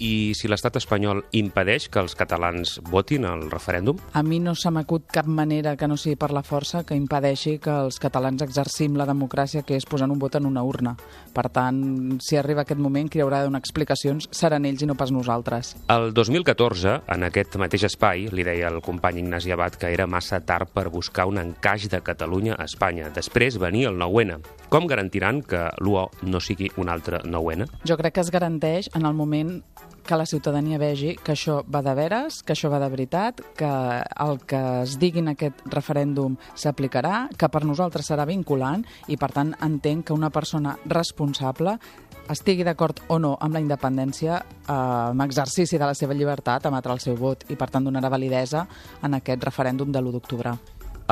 I 0.03 0.35
si 0.35 0.49
l'estat 0.51 0.75
espanyol 0.81 1.21
impedeix 1.39 1.87
que 1.93 2.01
els 2.03 2.17
catalans 2.19 2.81
votin 2.91 3.29
al 3.29 3.45
referèndum? 3.51 4.01
A 4.19 4.25
mi 4.27 4.41
no 4.43 4.57
se 4.59 4.73
m'acut 4.75 5.07
cap 5.15 5.29
manera 5.31 5.77
que 5.79 5.87
no 5.87 5.97
sigui 5.97 6.17
per 6.19 6.33
la 6.35 6.43
força 6.43 6.83
que 6.83 6.97
impedeixi 6.99 7.61
que 7.63 7.71
els 7.85 8.01
catalans 8.03 8.43
exercim 8.43 8.99
la 8.99 9.07
democràcia, 9.07 9.63
que 9.63 9.79
és 9.79 9.87
posant 9.87 10.11
un 10.11 10.19
vot 10.19 10.35
en 10.35 10.49
una 10.51 10.65
urna. 10.67 10.97
Per 11.35 11.47
tant, 11.55 12.19
si 12.23 12.37
arriba 12.37 12.65
aquest 12.65 12.81
moment, 12.83 13.09
qui 13.09 13.23
haurà 13.23 13.41
de 13.43 13.51
donar 13.51 13.63
explicacions 13.63 14.27
seran 14.35 14.67
ells 14.67 14.83
i 14.83 14.91
no 14.91 14.99
pas 14.99 15.13
nosaltres. 15.15 15.75
El 15.95 16.11
2014, 16.15 16.97
en 17.15 17.29
aquest 17.31 17.55
mateix 17.63 17.87
espai, 17.87 18.27
li 18.35 18.47
deia 18.47 18.73
el 18.73 18.83
company 18.83 19.23
Ignasi 19.23 19.55
Abad 19.55 19.79
que 19.79 19.93
era 19.95 20.09
massa 20.11 20.43
tard 20.43 20.75
per 20.75 20.89
buscar 20.91 21.29
un 21.31 21.39
encaix 21.39 21.87
de 21.93 22.03
Catalunya 22.03 22.59
a 22.59 22.67
Espanya. 22.67 23.13
Després 23.15 23.61
venia 23.63 23.95
el 23.95 24.01
9-N. 24.03 24.41
Com 24.75 24.91
garantiran 24.91 25.43
que 25.47 25.69
l'UO 25.79 26.09
no 26.27 26.43
sigui 26.43 26.73
un 26.83 26.91
altre 26.91 27.23
9-N? 27.23 27.71
Jo 27.87 27.99
crec 28.01 28.19
que 28.19 28.25
es 28.27 28.35
garanteix 28.35 28.91
en 28.95 29.07
el 29.07 29.15
moment 29.15 29.61
que 30.05 30.17
la 30.17 30.27
ciutadania 30.27 30.79
vegi 30.79 31.15
que 31.17 31.33
això 31.35 31.63
va 31.67 31.83
de 31.83 31.95
veres, 31.97 32.43
que 32.45 32.55
això 32.55 32.71
va 32.73 32.81
de 32.83 32.91
veritat, 32.93 33.41
que 33.57 33.71
el 34.25 34.41
que 34.47 34.61
es 34.83 34.99
digui 35.01 35.23
en 35.25 35.33
aquest 35.33 35.65
referèndum 35.73 36.37
s'aplicarà, 36.55 37.29
que 37.37 37.49
per 37.49 37.65
nosaltres 37.65 38.13
serà 38.13 38.27
vinculant 38.29 38.85
i, 39.09 39.17
per 39.17 39.33
tant, 39.33 39.55
entenc 39.65 40.09
que 40.09 40.17
una 40.17 40.31
persona 40.31 40.77
responsable 40.87 41.79
estigui 42.31 42.65
d'acord 42.65 43.03
o 43.13 43.19
no 43.21 43.35
amb 43.41 43.57
la 43.57 43.63
independència, 43.65 44.39
eh, 44.41 44.73
amb 44.73 45.25
exercici 45.25 45.79
de 45.79 45.89
la 45.89 45.95
seva 45.95 46.15
llibertat, 46.15 46.69
emetrà 46.71 46.95
el 46.95 47.03
seu 47.03 47.17
vot 47.17 47.45
i, 47.51 47.57
per 47.57 47.71
tant, 47.71 47.85
donarà 47.85 48.09
validesa 48.13 48.67
en 49.03 49.21
aquest 49.21 49.45
referèndum 49.45 49.93
de 49.93 50.01
l'1 50.01 50.13
d'octubre. 50.13 50.57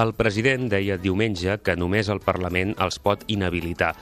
El 0.00 0.14
president 0.16 0.70
deia 0.72 0.96
diumenge 0.96 1.59
que 1.61 1.76
només 1.76 2.09
el 2.09 2.22
Parlament 2.24 2.72
els 2.81 2.96
pot 2.98 3.26
inhabilitar. 3.28 3.92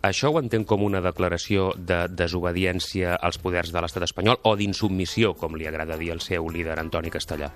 Això 0.00 0.30
ho 0.32 0.38
entenc 0.40 0.64
com 0.68 0.80
una 0.86 1.02
declaració 1.04 1.74
de 1.76 2.06
desobediència 2.08 3.18
als 3.20 3.36
poders 3.42 3.72
de 3.74 3.82
l'estat 3.84 4.06
espanyol 4.06 4.40
o 4.48 4.54
d'insubmissió, 4.56 5.34
com 5.36 5.60
li 5.60 5.68
agrada 5.68 6.00
dir 6.00 6.08
al 6.14 6.24
seu 6.24 6.48
líder 6.48 6.78
Antoni 6.80 7.12
Castellà? 7.12 7.50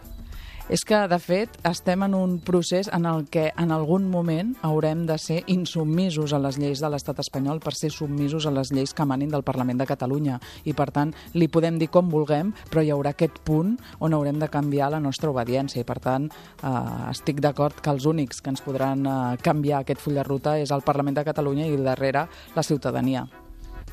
És 0.68 0.80
que, 0.88 0.96
de 1.08 1.18
fet, 1.20 1.58
estem 1.68 2.06
en 2.06 2.14
un 2.16 2.38
procés 2.40 2.88
en 2.88 3.04
el 3.04 3.26
que 3.28 3.50
en 3.60 3.72
algun 3.74 4.06
moment 4.08 4.54
haurem 4.64 5.02
de 5.04 5.18
ser 5.20 5.42
insubmisos 5.52 6.32
a 6.32 6.40
les 6.40 6.56
lleis 6.56 6.80
de 6.80 6.88
l'estat 6.88 7.20
espanyol 7.20 7.60
per 7.60 7.74
ser 7.76 7.90
submisos 7.92 8.46
a 8.48 8.52
les 8.54 8.72
lleis 8.72 8.94
que 8.96 9.04
manin 9.04 9.28
del 9.28 9.44
Parlament 9.44 9.82
de 9.82 9.88
Catalunya. 9.90 10.38
I, 10.64 10.72
per 10.72 10.88
tant, 10.96 11.12
li 11.36 11.50
podem 11.52 11.76
dir 11.78 11.90
com 11.92 12.08
vulguem, 12.08 12.54
però 12.72 12.80
hi 12.80 12.94
haurà 12.96 13.12
aquest 13.12 13.42
punt 13.44 13.76
on 14.00 14.16
haurem 14.16 14.40
de 14.40 14.48
canviar 14.48 14.88
la 14.94 15.04
nostra 15.04 15.34
obediència. 15.34 15.84
I, 15.84 15.88
per 15.88 16.00
tant, 16.00 16.32
eh, 16.62 16.74
estic 17.12 17.44
d'acord 17.44 17.84
que 17.84 17.92
els 17.92 18.08
únics 18.08 18.40
que 18.40 18.54
ens 18.54 18.64
podran 18.64 19.04
eh, 19.04 19.22
canviar 19.44 19.84
aquest 19.84 20.00
full 20.00 20.16
de 20.16 20.24
ruta 20.24 20.58
és 20.58 20.72
el 20.72 20.86
Parlament 20.86 21.20
de 21.20 21.28
Catalunya 21.28 21.68
i 21.68 21.76
darrere 21.76 22.28
la 22.56 22.62
ciutadania 22.64 23.28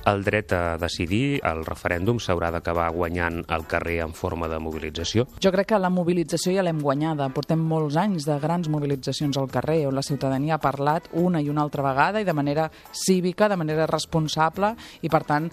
el 0.06 0.24
dret 0.24 0.54
a 0.54 0.78
decidir, 0.82 1.42
el 1.46 1.64
referèndum 1.66 2.20
s'haurà 2.22 2.52
d'acabar 2.54 2.90
guanyant 2.96 3.42
al 3.48 3.68
carrer 3.70 4.00
en 4.06 4.16
forma 4.18 4.50
de 4.50 4.60
mobilització? 4.60 5.28
Jo 5.44 5.52
crec 5.54 5.72
que 5.72 5.80
la 5.80 5.92
mobilització 5.94 6.56
ja 6.56 6.66
l'hem 6.66 6.82
guanyada. 6.82 7.30
Portem 7.36 7.62
molts 7.62 7.98
anys 8.00 8.26
de 8.28 8.38
grans 8.42 8.70
mobilitzacions 8.72 9.38
al 9.38 9.52
carrer 9.52 9.86
on 9.88 9.96
la 9.96 10.06
ciutadania 10.06 10.58
ha 10.58 10.64
parlat 10.64 11.12
una 11.14 11.42
i 11.42 11.50
una 11.50 11.62
altra 11.62 11.86
vegada 11.86 12.22
i 12.22 12.28
de 12.28 12.34
manera 12.34 12.70
cívica, 12.92 13.50
de 13.50 13.58
manera 13.58 13.88
responsable 13.88 14.76
i, 15.02 15.10
per 15.10 15.24
tant, 15.28 15.52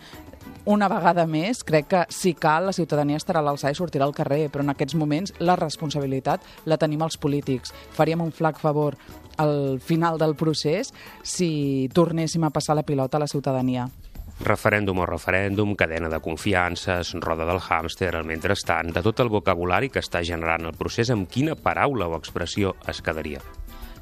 una 0.69 0.89
vegada 0.89 1.25
més, 1.29 1.63
crec 1.65 1.87
que 1.89 2.03
si 2.13 2.35
cal 2.37 2.67
la 2.69 2.75
ciutadania 2.77 3.17
estarà 3.21 3.41
a 3.41 3.47
l'alçada 3.47 3.73
i 3.73 3.79
sortirà 3.79 4.05
al 4.05 4.17
carrer, 4.17 4.49
però 4.53 4.65
en 4.65 4.73
aquests 4.75 4.97
moments 5.01 5.33
la 5.41 5.57
responsabilitat 5.57 6.45
la 6.69 6.77
tenim 6.81 7.05
els 7.05 7.17
polítics. 7.21 7.73
Faríem 7.97 8.25
un 8.25 8.33
flac 8.33 8.61
favor 8.61 8.97
al 9.39 9.79
final 9.81 10.19
del 10.19 10.35
procés 10.37 10.93
si 11.23 11.89
tornéssim 11.95 12.45
a 12.45 12.53
passar 12.53 12.77
la 12.77 12.85
pilota 12.85 13.17
a 13.17 13.25
la 13.25 13.31
ciutadania. 13.31 13.89
Referèndum 14.38 15.01
o 15.03 15.07
referèndum, 15.07 15.74
cadena 15.74 16.09
de 16.09 16.20
confiances, 16.22 17.11
roda 17.18 17.46
del 17.48 17.59
hàmster, 17.59 18.12
el 18.14 18.27
mentrestant, 18.27 18.92
de 18.94 19.03
tot 19.03 19.18
el 19.24 19.33
vocabulari 19.33 19.90
que 19.90 19.98
està 19.98 20.22
generant 20.22 20.68
el 20.68 20.77
procés, 20.79 21.11
amb 21.11 21.27
quina 21.27 21.59
paraula 21.59 22.07
o 22.07 22.14
expressió 22.18 22.77
es 22.87 23.03
quedaria? 23.03 23.42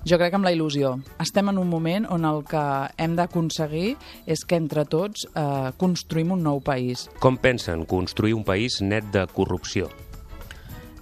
Jo 0.06 0.20
crec 0.20 0.30
que 0.30 0.38
amb 0.38 0.46
la 0.46 0.52
il·lusió. 0.54 0.92
Estem 1.18 1.48
en 1.50 1.56
un 1.58 1.66
moment 1.66 2.04
on 2.14 2.28
el 2.28 2.44
que 2.46 2.62
hem 3.02 3.16
d'aconseguir 3.18 3.96
és 4.30 4.44
que 4.46 4.60
entre 4.60 4.84
tots 4.86 5.24
eh, 5.32 5.72
construïm 5.80 6.36
un 6.36 6.44
nou 6.46 6.60
país. 6.62 7.08
Com 7.18 7.40
pensen 7.42 7.82
construir 7.90 8.36
un 8.36 8.44
país 8.46 8.78
net 8.84 9.08
de 9.16 9.26
corrupció? 9.34 9.90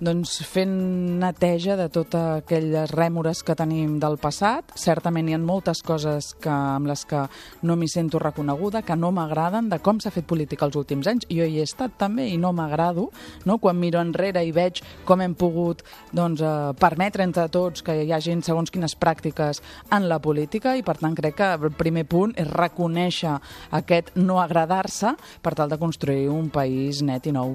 Doncs 0.02 0.40
fent 0.50 0.72
neteja 1.20 1.76
de 1.78 1.84
totes 1.86 2.40
aquelles 2.40 2.90
rèmores 2.90 3.44
que 3.46 3.54
tenim 3.54 4.00
del 4.02 4.16
passat. 4.18 4.72
Certament 4.74 5.28
hi 5.30 5.36
ha 5.36 5.38
moltes 5.38 5.84
coses 5.86 6.32
que, 6.34 6.50
amb 6.50 6.90
les 6.90 7.04
que 7.06 7.20
no 7.62 7.76
m'hi 7.78 7.86
sento 7.92 8.18
reconeguda, 8.18 8.82
que 8.82 8.96
no 8.98 9.12
m'agraden, 9.14 9.68
de 9.70 9.78
com 9.78 10.00
s'ha 10.02 10.10
fet 10.10 10.26
política 10.26 10.66
els 10.66 10.74
últims 10.80 11.06
anys. 11.06 11.28
Jo 11.30 11.46
hi 11.46 11.60
he 11.60 11.66
estat 11.68 11.94
també 12.00 12.26
i 12.32 12.40
no 12.42 12.50
m'agrado, 12.50 13.06
no? 13.46 13.60
quan 13.62 13.78
miro 13.78 14.02
enrere 14.02 14.42
i 14.42 14.50
veig 14.50 14.82
com 15.06 15.22
hem 15.22 15.38
pogut 15.38 15.86
doncs, 16.10 16.42
eh, 16.42 16.74
permetre 16.80 17.22
entre 17.22 17.46
tots 17.46 17.86
que 17.86 18.00
hi 18.02 18.10
hagi 18.10 18.34
segons 18.42 18.74
quines 18.74 18.98
pràctiques 18.98 19.62
en 19.94 20.08
la 20.10 20.18
política 20.18 20.74
i 20.74 20.82
per 20.82 20.96
tant 20.98 21.14
crec 21.14 21.38
que 21.38 21.52
el 21.54 21.70
primer 21.78 22.08
punt 22.10 22.34
és 22.34 22.50
reconèixer 22.50 23.38
aquest 23.70 24.10
no 24.18 24.42
agradar-se 24.42 25.14
per 25.40 25.54
tal 25.54 25.70
de 25.70 25.78
construir 25.78 26.26
un 26.34 26.50
país 26.50 27.04
net 27.06 27.30
i 27.30 27.38
nou. 27.38 27.54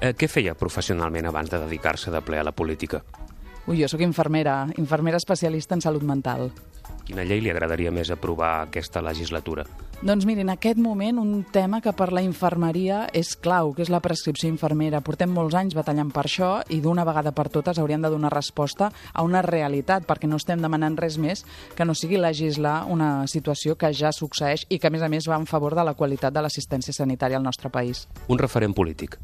Eh, 0.00 0.12
què 0.18 0.28
feia 0.28 0.54
professionalment 0.58 1.26
abans 1.30 1.50
de 1.50 1.60
dedicar-se 1.62 2.10
de 2.10 2.20
ple 2.20 2.38
a 2.38 2.44
la 2.44 2.52
política? 2.52 3.02
Ui, 3.66 3.78
jo 3.80 3.88
sóc 3.88 4.02
infermera, 4.04 4.66
infermera 4.76 5.16
especialista 5.16 5.74
en 5.74 5.80
salut 5.80 6.02
mental. 6.04 6.50
Quina 7.04 7.24
llei 7.24 7.40
li 7.44 7.50
agradaria 7.52 7.90
més 7.92 8.10
aprovar 8.12 8.64
aquesta 8.64 9.02
legislatura? 9.04 9.64
Doncs 10.04 10.24
miri, 10.28 10.42
en 10.44 10.50
aquest 10.52 10.76
moment 10.80 11.18
un 11.20 11.44
tema 11.52 11.80
que 11.84 11.92
per 11.96 12.10
la 12.12 12.20
infermeria 12.24 13.04
és 13.16 13.34
clau, 13.40 13.72
que 13.76 13.84
és 13.84 13.92
la 13.92 14.02
prescripció 14.04 14.50
infermera. 14.50 15.00
Portem 15.04 15.32
molts 15.32 15.56
anys 15.56 15.76
batallant 15.76 16.10
per 16.12 16.26
això 16.26 16.50
i 16.72 16.80
d'una 16.84 17.06
vegada 17.08 17.32
per 17.36 17.46
totes 17.52 17.80
haurien 17.80 18.04
de 18.04 18.10
donar 18.12 18.32
resposta 18.34 18.90
a 19.12 19.24
una 19.24 19.40
realitat, 19.44 20.04
perquè 20.08 20.28
no 20.28 20.40
estem 20.40 20.60
demanant 20.60 20.96
res 21.00 21.16
més 21.16 21.44
que 21.76 21.88
no 21.88 21.96
sigui 21.96 22.20
legislar 22.20 22.82
una 22.88 23.26
situació 23.28 23.78
que 23.80 23.92
ja 23.96 24.12
succeeix 24.12 24.66
i 24.68 24.80
que, 24.80 24.88
a 24.88 24.92
més 24.92 25.04
a 25.04 25.08
més, 25.08 25.28
va 25.28 25.40
en 25.40 25.48
favor 25.48 25.76
de 25.76 25.84
la 25.84 25.96
qualitat 25.96 26.36
de 26.36 26.44
l'assistència 26.44 26.92
sanitària 26.96 27.40
al 27.40 27.44
nostre 27.44 27.72
país. 27.72 28.08
Un 28.28 28.40
referent 28.40 28.76
polític. 28.76 29.20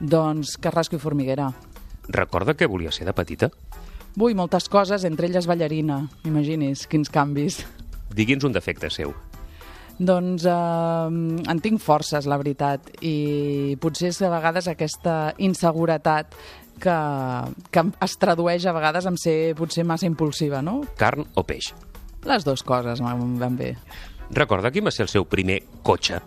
Doncs 0.00 0.56
Carrasco 0.60 0.96
i 0.96 1.02
Formiguera. 1.02 1.50
Recorda 2.10 2.56
què 2.56 2.66
volia 2.68 2.92
ser 2.92 3.06
de 3.06 3.14
petita? 3.14 3.50
Vull 4.18 4.34
moltes 4.34 4.66
coses, 4.68 5.04
entre 5.06 5.28
elles 5.28 5.46
ballarina. 5.46 6.02
Imagini's, 6.26 6.86
quins 6.90 7.12
canvis. 7.12 7.60
Digui'ns 8.16 8.46
un 8.48 8.56
defecte 8.56 8.90
seu. 8.90 9.12
Doncs 10.00 10.46
eh, 10.48 10.54
en 11.52 11.60
tinc 11.60 11.82
forces, 11.84 12.26
la 12.26 12.40
veritat, 12.40 12.88
i 13.04 13.76
potser 13.80 14.08
és 14.10 14.22
a 14.24 14.32
vegades 14.32 14.70
aquesta 14.72 15.34
inseguretat 15.38 16.34
que, 16.80 16.96
que 17.70 17.84
es 18.00 18.16
tradueix 18.18 18.64
a 18.64 18.74
vegades 18.74 19.06
en 19.06 19.20
ser 19.20 19.54
potser 19.58 19.84
massa 19.84 20.08
impulsiva, 20.08 20.64
no? 20.64 20.80
Carn 20.98 21.28
o 21.36 21.44
peix? 21.44 21.74
Les 22.24 22.44
dues 22.48 22.64
coses 22.64 23.04
van 23.04 23.56
bé. 23.60 23.74
Recorda 24.32 24.72
quin 24.72 24.88
va 24.88 24.94
ser 24.94 25.04
el 25.04 25.12
seu 25.12 25.28
primer 25.28 25.60
cotxe? 25.84 26.20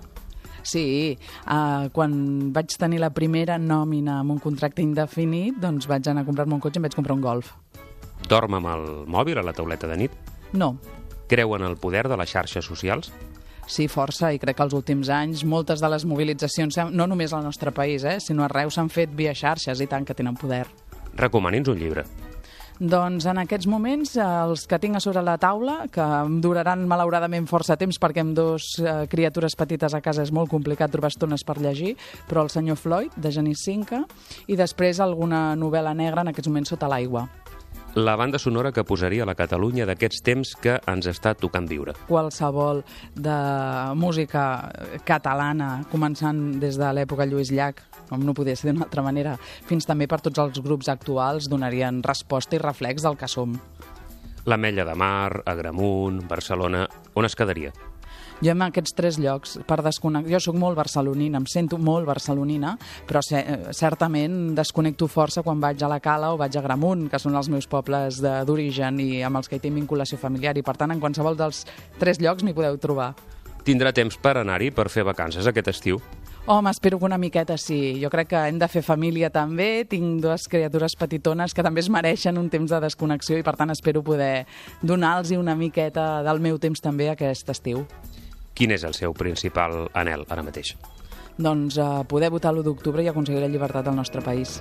Sí, 0.63 1.17
uh, 1.45 1.89
quan 1.93 2.15
vaig 2.55 2.73
tenir 2.79 3.01
la 3.03 3.11
primera 3.13 3.59
nòmina 3.59 4.21
amb 4.21 4.37
un 4.37 4.39
contracte 4.43 4.81
indefinit, 4.81 5.59
doncs 5.61 5.87
vaig 5.91 6.07
anar 6.07 6.23
a 6.23 6.29
comprar-me 6.29 6.55
un 6.55 6.63
cotxe 6.63 6.79
i 6.79 6.81
em 6.81 6.87
vaig 6.87 6.95
comprar 6.95 7.17
un 7.17 7.23
Golf. 7.23 7.51
Dorm 8.29 8.55
amb 8.55 8.71
el 8.71 8.87
mòbil 9.11 9.37
a 9.39 9.43
la 9.43 9.53
tauleta 9.53 9.89
de 9.91 9.99
nit? 10.05 10.17
No. 10.53 10.77
Creu 11.27 11.55
en 11.57 11.67
el 11.67 11.77
poder 11.77 12.07
de 12.07 12.17
les 12.17 12.31
xarxes 12.31 12.65
socials? 12.65 13.11
Sí, 13.67 13.87
força, 13.87 14.33
i 14.35 14.39
crec 14.39 14.57
que 14.57 14.65
els 14.65 14.75
últims 14.75 15.09
anys 15.13 15.43
moltes 15.47 15.81
de 15.83 15.89
les 15.91 16.03
mobilitzacions, 16.05 16.77
no 16.91 17.07
només 17.07 17.33
al 17.33 17.45
nostre 17.45 17.71
país, 17.71 18.03
eh, 18.03 18.19
sinó 18.19 18.43
arreu 18.43 18.71
s'han 18.71 18.91
fet 18.91 19.11
via 19.15 19.33
xarxes 19.33 19.79
i 19.79 19.87
tant 19.87 20.05
que 20.05 20.15
tenen 20.15 20.35
poder. 20.35 20.65
Recomani'ns 21.15 21.71
un 21.71 21.79
llibre. 21.79 22.03
Doncs 22.83 23.23
en 23.31 23.37
aquests 23.39 23.63
moments, 23.71 24.17
els 24.19 24.65
que 24.67 24.75
tinc 24.81 24.97
a 24.97 25.01
sobre 25.03 25.21
la 25.23 25.37
taula, 25.39 25.85
que 25.87 26.03
em 26.03 26.41
duraran 26.43 26.81
malauradament 26.89 27.45
força 27.47 27.77
temps 27.79 27.95
perquè 28.01 28.19
amb 28.25 28.35
dos 28.35 28.73
eh, 28.81 29.05
criatures 29.07 29.55
petites 29.55 29.95
a 29.95 30.01
casa 30.03 30.25
és 30.25 30.33
molt 30.35 30.51
complicat 30.51 30.91
trobar 30.91 31.13
estones 31.13 31.47
per 31.47 31.61
llegir, 31.63 31.93
però 32.27 32.43
el 32.43 32.51
senyor 32.51 32.75
Floyd, 32.81 33.15
de 33.15 33.31
Genís 33.31 33.63
Cinca, 33.63 34.01
i 34.51 34.59
després 34.59 34.99
alguna 34.99 35.53
novel·la 35.55 35.95
negra 35.95 36.27
en 36.27 36.33
aquests 36.33 36.51
moments 36.51 36.75
sota 36.75 36.91
l'aigua. 36.91 37.23
La 37.95 38.15
banda 38.15 38.39
sonora 38.39 38.71
que 38.71 38.81
posaria 38.83 39.21
la 39.21 39.35
Catalunya 39.37 39.85
d'aquests 39.85 40.23
temps 40.25 40.55
que 40.57 40.79
ens 40.89 41.05
està 41.11 41.35
tocant 41.37 41.67
viure. 41.69 41.93
Qualsevol 42.07 42.81
de 43.13 43.35
música 43.93 44.45
catalana, 45.05 45.83
començant 45.91 46.57
des 46.57 46.79
de 46.81 46.89
l'època 46.89 47.29
Lluís 47.29 47.53
Llach, 47.53 47.85
com 48.09 48.25
no 48.25 48.33
podia 48.33 48.57
ser 48.57 48.71
d'una 48.71 48.87
altra 48.87 49.05
manera, 49.05 49.37
fins 49.69 49.85
també 49.85 50.09
per 50.09 50.23
tots 50.25 50.41
els 50.41 50.57
grups 50.65 50.89
actuals, 50.89 51.45
donarien 51.53 52.01
resposta 52.01 52.57
i 52.57 52.63
reflex 52.65 53.05
del 53.05 53.13
que 53.13 53.29
som. 53.29 53.53
L'Ametlla 54.49 54.89
de 54.89 54.97
Mar, 54.97 55.43
Agramunt, 55.45 56.23
Barcelona... 56.27 56.87
On 57.13 57.29
es 57.29 57.37
quedaria? 57.37 57.69
Jo 58.43 58.51
en 58.51 58.63
aquests 58.65 58.91
tres 58.91 59.15
llocs, 59.23 59.53
per 59.63 59.77
desconnectar... 59.85 60.33
Jo 60.33 60.39
sóc 60.43 60.57
molt 60.59 60.75
barcelonina, 60.75 61.39
em 61.39 61.45
sento 61.47 61.77
molt 61.79 62.03
barcelonina, 62.09 62.73
però 63.07 63.21
certament 63.23 64.51
desconnecto 64.57 65.07
força 65.07 65.45
quan 65.45 65.61
vaig 65.63 65.79
a 65.79 65.87
la 65.87 66.01
Cala 66.03 66.33
o 66.33 66.39
vaig 66.41 66.57
a 66.59 66.63
Gramunt, 66.65 67.05
que 67.07 67.21
són 67.23 67.37
els 67.39 67.47
meus 67.47 67.69
pobles 67.71 68.19
d'origen 68.19 68.99
i 68.99 69.21
amb 69.23 69.39
els 69.39 69.47
que 69.47 69.55
hi 69.55 69.63
tinc 69.63 69.79
vinculació 69.79 70.19
familiar, 70.19 70.57
i 70.59 70.65
per 70.65 70.75
tant 70.75 70.91
en 70.91 70.99
qualsevol 70.99 71.39
dels 71.39 71.63
tres 72.01 72.19
llocs 72.19 72.43
m'hi 72.43 72.55
podeu 72.57 72.75
trobar. 72.83 73.13
Tindrà 73.63 73.93
temps 73.95 74.19
per 74.19 74.35
anar-hi, 74.41 74.73
per 74.75 74.89
fer 74.91 75.07
vacances 75.07 75.47
aquest 75.47 75.71
estiu? 75.71 76.01
Home, 76.45 76.73
espero 76.75 76.99
que 76.99 77.07
una 77.07 77.17
miqueta 77.17 77.55
sí. 77.55 77.95
Jo 78.01 78.09
crec 78.11 78.33
que 78.33 78.41
hem 78.49 78.57
de 78.59 78.67
fer 78.67 78.81
família 78.83 79.29
també. 79.31 79.85
Tinc 79.87 80.19
dues 80.25 80.49
criatures 80.51 80.97
petitones 80.99 81.55
que 81.55 81.63
també 81.63 81.79
es 81.79 81.87
mereixen 81.87 82.35
un 82.35 82.49
temps 82.51 82.75
de 82.75 82.81
desconnexió 82.83 83.39
i 83.39 83.45
per 83.47 83.55
tant 83.55 83.71
espero 83.71 84.03
poder 84.03 84.43
donar-los 84.81 85.31
una 85.39 85.55
miqueta 85.55 86.19
del 86.27 86.43
meu 86.43 86.59
temps 86.59 86.83
també 86.83 87.07
aquest 87.07 87.47
estiu. 87.55 87.85
Quin 88.53 88.71
és 88.71 88.83
el 88.83 88.93
seu 88.93 89.13
principal 89.17 89.87
anel 89.93 90.27
ara 90.29 90.43
mateix? 90.45 90.75
Doncs 91.33 91.79
uh, 91.81 92.03
poder 92.05 92.29
votar 92.29 92.51
l'1 92.53 92.61
d'octubre 92.67 93.01
i 93.01 93.07
aconseguir 93.09 93.41
la 93.41 93.49
llibertat 93.49 93.87
del 93.87 93.95
nostre 93.97 94.21
país. 94.21 94.59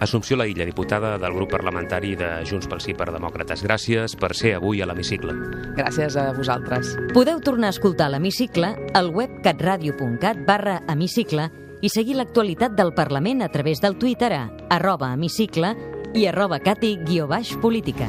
Assumpció 0.00 0.36
La 0.38 0.46
Illa, 0.46 0.64
diputada 0.64 1.16
del 1.18 1.34
grup 1.34 1.50
parlamentari 1.50 2.14
de 2.16 2.28
Junts 2.46 2.68
pel 2.70 2.80
Sí 2.80 2.94
per 2.94 3.10
Demòcrates. 3.10 3.64
Gràcies 3.66 4.14
per 4.18 4.30
ser 4.38 4.54
avui 4.58 4.82
a 4.82 4.86
l'Hemicicle. 4.86 5.34
Gràcies 5.78 6.16
a 6.16 6.30
vosaltres. 6.36 6.94
Podeu 7.14 7.42
tornar 7.42 7.72
a 7.72 7.76
escoltar 7.76 8.10
l'Hemicicle 8.12 8.70
al 8.94 9.10
web 9.10 9.40
catradio.cat 9.42 10.46
barra 10.46 10.78
hemicicle 10.86 11.50
i 11.82 11.90
seguir 11.90 12.14
l'actualitat 12.14 12.78
del 12.78 12.94
Parlament 12.94 13.42
a 13.42 13.50
través 13.50 13.82
del 13.82 13.98
Twitter 13.98 14.32
a 14.38 14.44
arroba 14.70 15.12
hemicicle 15.16 15.74
i 16.14 16.26
arroba 16.30 16.60
cati-política. 16.62 18.06